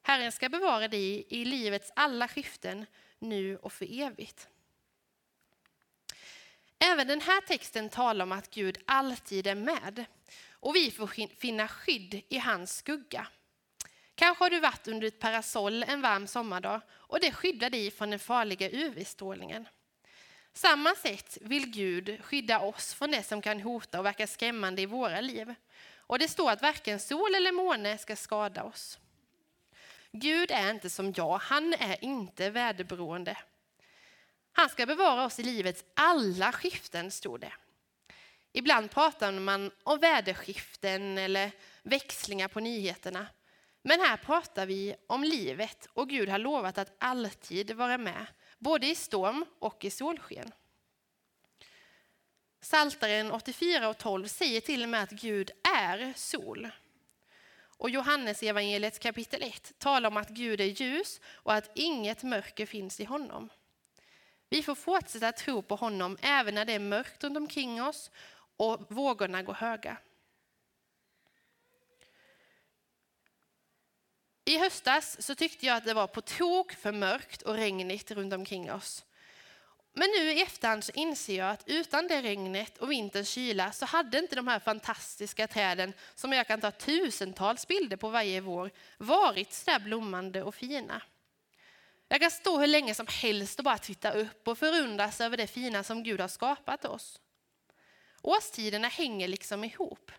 Herren 0.01 0.31
ska 0.31 0.49
bevara 0.49 0.87
dig 0.87 1.25
i 1.29 1.45
livets 1.45 1.91
alla 1.95 2.27
skiften, 2.27 2.85
nu 3.19 3.57
och 3.57 3.73
för 3.73 4.01
evigt. 4.01 4.47
Även 6.79 7.07
den 7.07 7.21
här 7.21 7.41
texten 7.41 7.89
talar 7.89 8.23
om 8.23 8.31
att 8.31 8.49
Gud 8.49 8.77
alltid 8.85 9.47
är 9.47 9.55
med 9.55 10.05
och 10.51 10.75
vi 10.75 10.91
får 10.91 11.07
finna 11.39 11.67
skydd 11.67 12.21
i 12.29 12.37
hans 12.37 12.77
skugga. 12.77 13.27
Kanske 14.15 14.43
har 14.43 14.49
du 14.49 14.59
varit 14.59 14.87
under 14.87 15.07
ett 15.07 15.19
parasoll 15.19 15.83
en 15.83 16.01
varm 16.01 16.27
sommardag 16.27 16.81
och 16.91 17.19
det 17.19 17.31
skyddar 17.31 17.69
dig 17.69 17.91
från 17.91 18.09
den 18.09 18.19
farliga 18.19 18.69
UV-strålningen. 18.69 19.67
Samma 20.53 20.95
sätt 20.95 21.37
vill 21.41 21.65
Gud 21.65 22.23
skydda 22.23 22.59
oss 22.59 22.93
från 22.93 23.11
det 23.11 23.23
som 23.23 23.41
kan 23.41 23.61
hota 23.61 23.99
och 23.99 24.05
verka 24.05 24.27
skrämmande 24.27 24.81
i 24.81 24.85
våra 24.85 25.21
liv. 25.21 25.55
Och 25.97 26.19
det 26.19 26.27
står 26.27 26.51
att 26.51 26.61
varken 26.61 26.99
sol 26.99 27.35
eller 27.35 27.51
måne 27.51 27.97
ska 27.97 28.15
skada 28.15 28.63
oss. 28.63 28.99
Gud 30.11 30.51
är 30.51 30.71
inte 30.71 30.89
som 30.89 31.13
jag, 31.15 31.37
han 31.37 31.73
är 31.73 32.03
inte 32.03 32.49
väderberoende. 32.49 33.37
Han 34.51 34.69
ska 34.69 34.85
bevara 34.85 35.25
oss 35.25 35.39
i 35.39 35.43
livets 35.43 35.83
alla 35.93 36.51
skiften, 36.51 37.11
stod 37.11 37.39
det. 37.39 37.53
Ibland 38.51 38.91
pratar 38.91 39.31
man 39.31 39.71
om 39.83 39.99
väderskiften 39.99 41.17
eller 41.17 41.51
växlingar 41.83 42.47
på 42.47 42.59
nyheterna. 42.59 43.27
Men 43.85 43.99
här 43.99 44.17
pratar 44.17 44.65
vi 44.65 44.95
om 45.07 45.23
livet 45.23 45.87
och 45.93 46.09
Gud 46.09 46.29
har 46.29 46.39
lovat 46.39 46.77
att 46.77 46.95
alltid 46.99 47.71
vara 47.71 47.97
med, 47.97 48.25
både 48.57 48.87
i 48.87 48.95
storm 48.95 49.45
och 49.59 49.85
i 49.85 49.89
solsken. 49.89 50.51
Saltaren 52.61 53.31
84 53.31 53.89
och 53.89 53.97
12 53.97 54.27
säger 54.27 54.61
till 54.61 54.83
och 54.83 54.89
med 54.89 55.03
att 55.03 55.11
Gud 55.11 55.51
är 55.77 56.13
sol. 56.15 56.69
Och 57.77 57.89
Johannes 57.89 58.43
evangeliets 58.43 58.99
kapitel 58.99 59.43
1 59.43 59.73
talar 59.77 60.09
om 60.09 60.17
att 60.17 60.29
Gud 60.29 60.61
är 60.61 60.65
ljus 60.65 61.21
och 61.25 61.53
att 61.53 61.71
inget 61.75 62.23
mörker 62.23 62.65
finns 62.65 62.99
i 62.99 63.05
honom. 63.05 63.49
Vi 64.49 64.63
får 64.63 64.75
fortsätta 64.75 65.31
tro 65.31 65.61
på 65.61 65.75
honom 65.75 66.17
även 66.21 66.55
när 66.55 66.65
det 66.65 66.73
är 66.73 66.79
mörkt 66.79 67.23
runt 67.23 67.37
omkring 67.37 67.83
oss 67.83 68.11
och 68.57 68.85
vågorna 68.89 69.43
går 69.43 69.53
höga. 69.53 69.97
I 74.45 74.57
höstas 74.57 75.21
så 75.21 75.35
tyckte 75.35 75.65
jag 75.65 75.77
att 75.77 75.85
det 75.85 75.93
var 75.93 76.07
på 76.07 76.21
tok 76.21 76.71
för 76.71 76.91
mörkt 76.91 77.41
och 77.41 77.55
regnigt 77.55 78.11
runt 78.11 78.33
omkring 78.33 78.71
oss. 78.71 79.05
Men 79.93 80.09
nu 80.09 80.31
i 80.31 80.41
efterhand 80.41 80.83
så 80.83 80.91
inser 80.95 81.37
jag 81.37 81.49
att 81.49 81.63
utan 81.65 82.07
det 82.07 82.21
regnet 82.21 82.77
och 82.77 82.91
vinterns 82.91 83.29
kyla 83.29 83.71
så 83.71 83.85
hade 83.85 84.19
inte 84.19 84.35
de 84.35 84.47
här 84.47 84.59
fantastiska 84.59 85.47
träden, 85.47 85.93
som 86.15 86.33
jag 86.33 86.47
kan 86.47 86.61
ta 86.61 86.71
tusentals 86.71 87.67
bilder 87.67 87.97
på 87.97 88.09
varje 88.09 88.41
vår, 88.41 88.71
varit 88.97 89.53
så 89.53 89.71
där 89.71 89.79
blommande 89.79 90.43
och 90.43 90.55
fina. 90.55 91.01
Jag 92.07 92.21
kan 92.21 92.31
stå 92.31 92.59
hur 92.59 92.67
länge 92.67 92.95
som 92.95 93.07
helst 93.09 93.59
och 93.59 93.65
bara 93.65 93.77
titta 93.77 94.11
upp 94.11 94.47
och 94.47 94.57
förundras 94.57 95.21
över 95.21 95.37
det 95.37 95.47
fina 95.47 95.83
som 95.83 96.03
Gud 96.03 96.21
har 96.21 96.27
skapat 96.27 96.85
oss. 96.85 97.19
Årstiderna 98.21 98.87
hänger 98.87 99.27
liksom 99.27 99.63
ihop. 99.63 100.11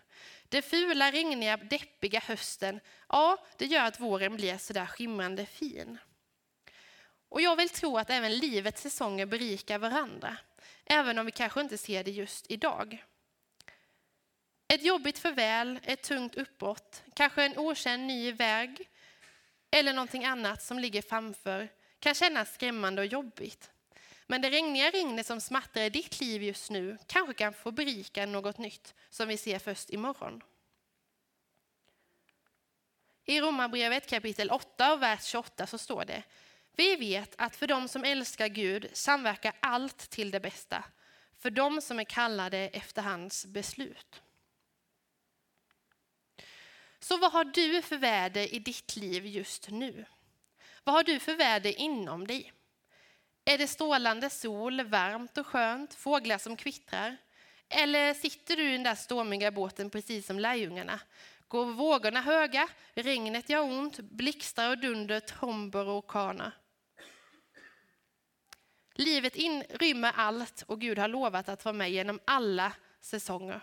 Det 0.49 0.61
fula, 0.61 1.11
regniga, 1.11 1.57
deppiga 1.57 2.19
hösten, 2.19 2.79
ja, 3.09 3.45
det 3.57 3.65
gör 3.65 3.83
att 3.83 3.99
våren 3.99 4.35
blir 4.35 4.57
så 4.57 4.73
där 4.73 4.85
skimrande 4.85 5.45
fin. 5.45 5.97
Och 7.29 7.41
jag 7.41 7.55
vill 7.55 7.69
tro 7.69 7.97
att 7.97 8.09
även 8.09 8.37
livets 8.37 8.81
säsonger 8.81 9.25
berikar 9.25 9.79
varandra, 9.79 10.37
även 10.85 11.19
om 11.19 11.25
vi 11.25 11.31
kanske 11.31 11.61
inte 11.61 11.77
ser 11.77 12.03
det 12.03 12.11
just 12.11 12.51
idag. 12.51 13.05
Ett 14.67 14.83
jobbigt 14.83 15.19
förväl, 15.19 15.79
ett 15.83 16.03
tungt 16.03 16.35
uppbrott, 16.35 17.03
kanske 17.13 17.43
en 17.43 17.57
okänd 17.57 18.05
ny 18.05 18.31
väg 18.31 18.89
eller 19.71 19.93
någonting 19.93 20.25
annat 20.25 20.63
som 20.63 20.79
ligger 20.79 21.01
framför 21.01 21.69
kan 21.99 22.15
kännas 22.15 22.53
skrämmande 22.53 23.01
och 23.01 23.07
jobbigt. 23.07 23.71
Men 24.27 24.41
det 24.41 24.49
regniga 24.49 24.91
regnet 24.91 25.25
som 25.25 25.41
smattrar 25.41 25.83
i 25.83 25.89
ditt 25.89 26.19
liv 26.21 26.43
just 26.43 26.69
nu 26.69 26.97
kanske 27.07 27.33
kan 27.33 27.53
få 27.53 27.71
berika 27.71 28.25
något 28.25 28.57
nytt 28.57 28.93
som 29.09 29.27
vi 29.27 29.37
ser 29.37 29.59
först 29.59 29.89
imorgon. 29.89 30.43
I 33.25 33.41
Romarbrevet 33.41 34.09
kapitel 34.09 34.51
8 34.51 34.93
och 34.93 35.01
vers 35.01 35.25
28 35.25 35.67
så 35.67 35.77
står 35.77 36.05
det 36.05 36.23
Vi 36.71 36.95
vet 36.95 37.35
att 37.37 37.55
för 37.55 37.67
dem 37.67 37.87
som 37.87 38.03
älskar 38.03 38.47
Gud 38.47 38.89
samverkar 38.93 39.53
allt 39.59 40.09
till 40.09 40.31
det 40.31 40.39
bästa, 40.39 40.83
för 41.39 41.49
dem 41.49 41.81
som 41.81 41.99
är 41.99 42.03
kallade 42.03 42.57
efter 42.57 43.01
hans 43.01 43.45
beslut. 43.45 44.21
Så 46.99 47.17
vad 47.17 47.31
har 47.31 47.43
du 47.43 47.81
för 47.81 47.97
väder 47.97 48.53
i 48.53 48.59
ditt 48.59 48.95
liv 48.95 49.25
just 49.25 49.69
nu? 49.69 50.05
Vad 50.83 50.95
har 50.95 51.03
du 51.03 51.19
för 51.19 51.35
väder 51.35 51.79
inom 51.79 52.27
dig? 52.27 52.53
Är 53.47 53.57
det 53.57 53.67
strålande 53.67 54.29
sol, 54.29 54.83
varmt 54.83 55.37
och 55.37 55.47
skönt, 55.47 55.93
fåglar 55.93 56.37
som 56.37 56.57
kvittrar? 56.57 57.17
Eller 57.69 58.13
sitter 58.13 58.55
du 58.55 58.69
i 58.69 58.71
den 58.71 58.83
där 58.83 58.95
stormiga 58.95 59.51
båten 59.51 59.89
precis 59.89 60.27
som 60.27 60.39
lärjungarna? 60.39 60.99
Går 61.47 61.65
vågorna 61.65 62.21
höga, 62.21 62.67
regnet 62.93 63.49
gör 63.49 63.61
ont, 63.61 63.99
blixtar 63.99 64.69
och 64.69 64.77
dunder, 64.77 65.19
tromber 65.19 65.87
och 65.87 65.97
orkaner. 65.97 66.51
Livet 68.93 69.35
inrymmer 69.35 70.11
allt 70.15 70.63
och 70.67 70.81
Gud 70.81 70.99
har 70.99 71.07
lovat 71.07 71.49
att 71.49 71.65
vara 71.65 71.73
med 71.73 71.91
genom 71.91 72.19
alla 72.25 72.73
säsonger. 73.01 73.61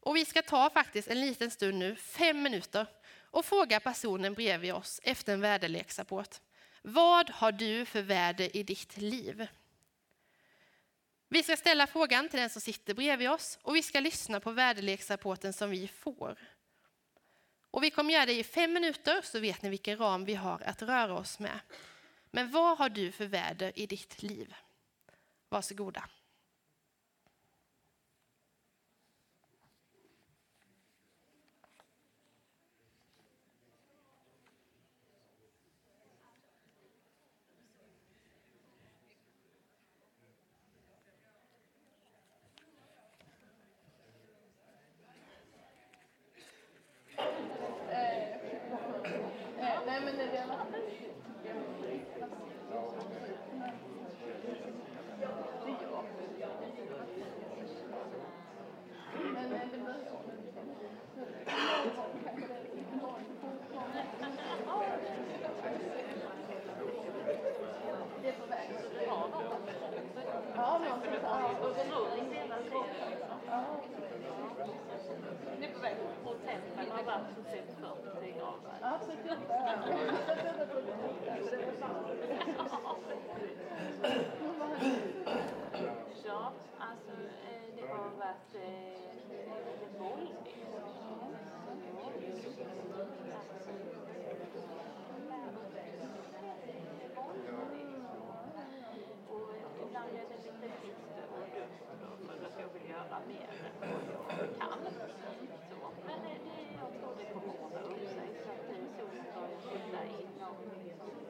Och 0.00 0.16
vi 0.16 0.24
ska 0.24 0.42
ta 0.42 0.70
faktiskt 0.70 1.08
en 1.08 1.20
liten 1.20 1.50
stund 1.50 1.78
nu, 1.78 1.96
fem 1.96 2.42
minuter, 2.42 2.86
och 3.30 3.44
fråga 3.44 3.80
personen 3.80 4.34
bredvid 4.34 4.74
oss 4.74 5.00
efter 5.02 5.32
en 5.32 5.40
väderleksrapport. 5.40 6.40
Vad 6.88 7.30
har 7.30 7.52
du 7.52 7.84
för 7.84 8.02
väder 8.02 8.56
i 8.56 8.62
ditt 8.62 8.96
liv? 8.96 9.46
Vi 11.28 11.42
ska 11.42 11.56
ställa 11.56 11.86
frågan 11.86 12.28
till 12.28 12.40
den 12.40 12.50
som 12.50 12.60
sitter 12.60 12.94
bredvid 12.94 13.30
oss 13.30 13.58
och 13.62 13.76
vi 13.76 13.82
ska 13.82 14.00
lyssna 14.00 14.40
på 14.40 14.50
väderleksrapporten 14.50 15.52
som 15.52 15.70
vi 15.70 15.88
får. 15.88 16.38
Och 17.70 17.82
vi 17.82 17.90
kommer 17.90 18.14
göra 18.14 18.26
det 18.26 18.38
i 18.38 18.44
fem 18.44 18.72
minuter 18.72 19.20
så 19.22 19.40
vet 19.40 19.62
ni 19.62 19.68
vilken 19.68 19.98
ram 19.98 20.24
vi 20.24 20.34
har 20.34 20.62
att 20.62 20.82
röra 20.82 21.14
oss 21.14 21.38
med. 21.38 21.60
Men 22.30 22.50
vad 22.50 22.78
har 22.78 22.88
du 22.88 23.12
för 23.12 23.26
väder 23.26 23.72
i 23.78 23.86
ditt 23.86 24.22
liv? 24.22 24.54
Varsågoda. 25.48 26.08
Nu 75.60 75.66
på 75.74 75.80
väg 75.80 75.96
mot 76.24 76.46
tempel 76.46 76.90
har 76.90 77.02
varit 77.02 77.26
40 78.12 78.32
grader. 78.38 78.78
Ja, 78.80 79.00
38. 79.06 79.36
Ja, 86.26 86.52
alltså 86.78 87.12
det 87.76 87.82
har 87.88 88.10
varit 88.18 89.05
göra 103.10 103.20
mer 103.28 103.48
än 103.82 103.90
vad 103.90 104.00
jag 104.14 104.58
kan. 104.58 104.78
Så. 105.70 105.76
Men 106.06 106.18
det, 106.24 106.34
jag 106.80 106.90
tror 107.00 107.12
det 107.18 107.26
kommer 107.32 107.54
ordna 107.64 107.80
upp 107.80 108.08
sig 108.16 108.28
så 108.44 108.50
att 108.52 108.62
solen 108.98 109.24
börjar 109.34 109.56
skjuta 109.62 110.04
in 110.04 110.42
och 110.48 110.56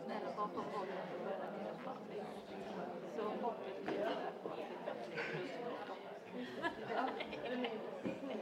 ställa 0.04 0.30
bakom 0.36 0.64
bollen 0.72 1.04
och 1.14 1.20
börjar 1.24 1.50
löpa. 1.58 1.92
Så 3.16 3.22
hoppet 3.44 3.84
blir 3.84 3.98
där 3.98 4.32
på 4.42 4.48
att 4.48 4.56
det 4.70 4.78
kan 4.86 4.96
bli 5.08 5.16
pluskonto. 5.30 5.94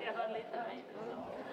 Det 0.01 0.13
var 0.17 0.29
lite 0.29 0.57
nöjd. 0.63 1.44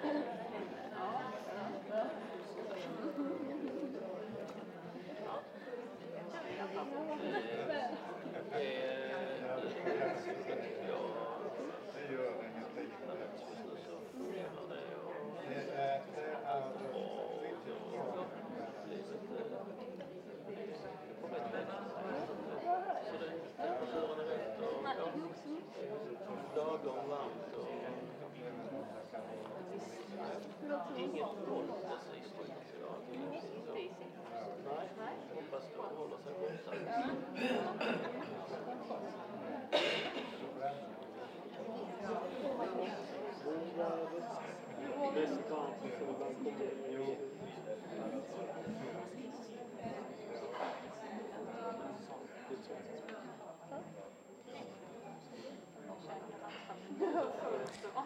Nej, 35.62 35.72
hoppas 35.76 35.96
hålla 35.96 36.16
sig 36.18 36.32
borta. 36.40 36.72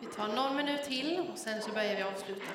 Vi 0.00 0.06
tar 0.06 0.28
någon 0.28 0.56
minut 0.56 0.84
till 0.84 1.30
och 1.32 1.38
sen 1.38 1.62
så 1.62 1.70
börjar 1.72 1.96
vi 1.96 2.02
avsluta. 2.02 2.52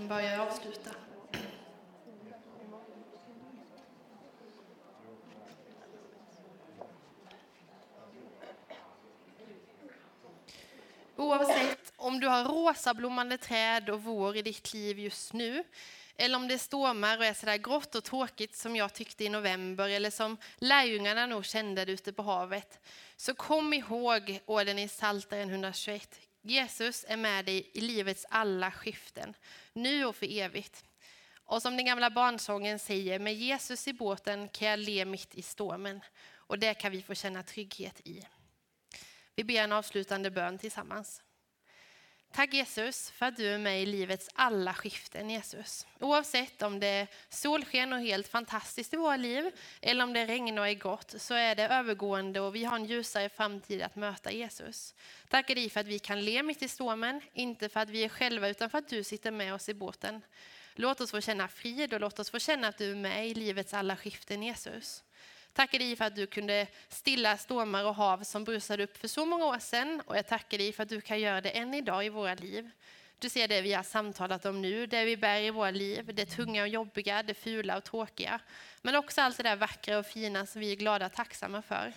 Kan 0.00 0.08
börja 0.08 0.42
avsluta. 0.42 0.90
Oavsett 11.16 11.92
om 11.96 12.20
du 12.20 12.26
har 12.26 12.44
rosa 12.44 12.94
blommande 12.94 13.38
träd 13.38 13.90
och 13.90 14.02
vår 14.02 14.36
i 14.36 14.42
ditt 14.42 14.74
liv 14.74 14.98
just 14.98 15.32
nu, 15.32 15.64
eller 16.16 16.36
om 16.36 16.48
det 16.48 16.58
stormar 16.58 17.18
och 17.18 17.24
är 17.24 17.34
sådär 17.34 17.56
grått 17.56 17.94
och 17.94 18.04
tråkigt 18.04 18.56
som 18.56 18.76
jag 18.76 18.92
tyckte 18.92 19.24
i 19.24 19.28
november, 19.28 19.88
eller 19.88 20.10
som 20.10 20.36
lärjungarna 20.56 21.26
nog 21.26 21.44
kände 21.44 21.84
det 21.84 21.92
ute 21.92 22.12
på 22.12 22.22
havet, 22.22 22.80
så 23.16 23.34
kom 23.34 23.72
ihåg 23.72 24.40
orden 24.46 24.78
i 24.78 24.88
Psaltaren 24.88 25.50
121. 25.50 26.29
Jesus 26.42 27.04
är 27.08 27.16
med 27.16 27.44
dig 27.44 27.70
i 27.74 27.80
livets 27.80 28.26
alla 28.28 28.70
skiften, 28.70 29.34
nu 29.72 30.04
och 30.04 30.16
för 30.16 30.38
evigt. 30.38 30.84
Och 31.34 31.62
som 31.62 31.76
den 31.76 31.86
gamla 31.86 32.10
barnsången 32.10 32.78
säger, 32.78 33.18
med 33.18 33.34
Jesus 33.34 33.88
i 33.88 33.92
båten 33.92 34.48
kan 34.48 34.68
jag 34.68 34.78
le 34.78 35.04
mitt 35.04 35.34
i 35.34 35.42
stormen. 35.42 36.00
Och 36.34 36.58
det 36.58 36.74
kan 36.74 36.92
vi 36.92 37.02
få 37.02 37.14
känna 37.14 37.42
trygghet 37.42 38.00
i. 38.04 38.26
Vi 39.34 39.44
ber 39.44 39.54
en 39.54 39.72
avslutande 39.72 40.30
bön 40.30 40.58
tillsammans. 40.58 41.22
Tack 42.32 42.54
Jesus 42.54 43.10
för 43.10 43.26
att 43.26 43.36
du 43.36 43.46
är 43.46 43.58
med 43.58 43.82
i 43.82 43.86
livets 43.86 44.28
alla 44.34 44.74
skiften 44.74 45.30
Jesus. 45.30 45.86
Oavsett 46.00 46.62
om 46.62 46.80
det 46.80 46.86
är 46.86 47.06
solsken 47.28 47.92
och 47.92 48.00
helt 48.00 48.28
fantastiskt 48.28 48.94
i 48.94 48.96
våra 48.96 49.16
liv 49.16 49.50
eller 49.80 50.04
om 50.04 50.12
det 50.12 50.26
regnar 50.26 50.62
och 50.62 50.68
är 50.68 50.74
gott 50.74 51.14
så 51.18 51.34
är 51.34 51.54
det 51.54 51.68
övergående 51.68 52.40
och 52.40 52.54
vi 52.54 52.64
har 52.64 52.76
en 52.76 52.84
ljusare 52.84 53.28
framtid 53.28 53.82
att 53.82 53.96
möta 53.96 54.32
Jesus. 54.32 54.94
Tackar 55.28 55.54
dig 55.54 55.70
för 55.70 55.80
att 55.80 55.86
vi 55.86 55.98
kan 55.98 56.24
le 56.24 56.42
mitt 56.42 56.62
i 56.62 56.68
stormen, 56.68 57.20
inte 57.32 57.68
för 57.68 57.80
att 57.80 57.90
vi 57.90 58.04
är 58.04 58.08
själva 58.08 58.48
utan 58.48 58.70
för 58.70 58.78
att 58.78 58.88
du 58.88 59.04
sitter 59.04 59.30
med 59.30 59.54
oss 59.54 59.68
i 59.68 59.74
båten. 59.74 60.22
Låt 60.74 61.00
oss 61.00 61.10
få 61.10 61.20
känna 61.20 61.48
frid 61.48 61.94
och 61.94 62.00
låt 62.00 62.18
oss 62.18 62.30
få 62.30 62.38
känna 62.38 62.68
att 62.68 62.78
du 62.78 62.90
är 62.90 62.96
med 62.96 63.28
i 63.28 63.34
livets 63.34 63.74
alla 63.74 63.96
skiften 63.96 64.42
Jesus. 64.42 65.02
Tackar 65.52 65.78
dig 65.78 65.96
för 65.96 66.04
att 66.04 66.16
du 66.16 66.26
kunde 66.26 66.66
stilla 66.88 67.36
stormar 67.36 67.84
och 67.84 67.94
hav 67.94 68.24
som 68.24 68.44
brusade 68.44 68.84
upp 68.84 68.96
för 68.96 69.08
så 69.08 69.26
många 69.26 69.46
år 69.46 69.58
sedan. 69.58 70.02
Och 70.06 70.16
jag 70.16 70.26
tackar 70.26 70.58
dig 70.58 70.72
för 70.72 70.82
att 70.82 70.88
du 70.88 71.00
kan 71.00 71.20
göra 71.20 71.40
det 71.40 71.50
än 71.50 71.74
idag 71.74 72.06
i 72.06 72.08
våra 72.08 72.34
liv. 72.34 72.70
Du 73.18 73.28
ser 73.28 73.48
det 73.48 73.60
vi 73.60 73.72
har 73.72 73.82
samtalat 73.82 74.46
om 74.46 74.62
nu, 74.62 74.86
det 74.86 75.04
vi 75.04 75.16
bär 75.16 75.40
i 75.40 75.50
våra 75.50 75.70
liv, 75.70 76.14
det 76.14 76.26
tunga 76.26 76.62
och 76.62 76.68
jobbiga, 76.68 77.22
det 77.22 77.34
fula 77.34 77.76
och 77.76 77.84
tråkiga. 77.84 78.40
Men 78.82 78.96
också 78.96 79.20
allt 79.20 79.36
det 79.36 79.42
där 79.42 79.56
vackra 79.56 79.98
och 79.98 80.06
fina 80.06 80.46
som 80.46 80.60
vi 80.60 80.72
är 80.72 80.76
glada 80.76 81.06
och 81.06 81.12
tacksamma 81.12 81.62
för. 81.62 81.92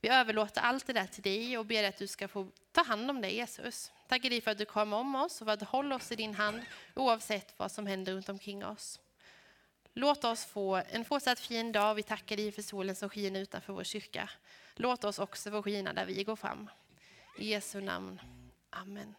Vi 0.00 0.08
överlåter 0.08 0.60
allt 0.60 0.86
det 0.86 0.92
där 0.92 1.06
till 1.06 1.22
dig 1.22 1.58
och 1.58 1.66
ber 1.66 1.84
att 1.84 1.98
du 1.98 2.06
ska 2.06 2.28
få 2.28 2.48
ta 2.72 2.82
hand 2.82 3.10
om 3.10 3.20
det 3.20 3.30
Jesus. 3.30 3.92
Tackar 4.08 4.30
dig 4.30 4.40
för 4.40 4.50
att 4.50 4.58
du 4.58 4.64
kom 4.64 4.92
om 4.92 5.14
oss 5.14 5.40
och 5.40 5.46
för 5.46 5.52
att 5.52 5.60
du 5.60 5.66
håller 5.66 5.96
oss 5.96 6.12
i 6.12 6.16
din 6.16 6.34
hand 6.34 6.62
oavsett 6.94 7.54
vad 7.56 7.72
som 7.72 7.86
händer 7.86 8.12
runt 8.12 8.28
omkring 8.28 8.64
oss. 8.64 9.00
Låt 9.94 10.24
oss 10.24 10.44
få 10.44 10.82
en 10.90 11.04
fortsatt 11.04 11.40
fin 11.40 11.72
dag. 11.72 11.94
Vi 11.94 12.02
tackar 12.02 12.36
dig 12.36 12.52
för 12.52 12.62
solen 12.62 12.94
som 12.94 13.08
skiner 13.08 13.40
utanför 13.40 13.72
vår 13.72 13.84
kyrka. 13.84 14.30
Låt 14.74 15.04
oss 15.04 15.18
också 15.18 15.50
få 15.50 15.62
skina 15.62 15.92
där 15.92 16.06
vi 16.06 16.24
går 16.24 16.36
fram. 16.36 16.70
I 17.38 17.48
Jesu 17.48 17.80
namn. 17.80 18.20
Amen. 18.70 19.14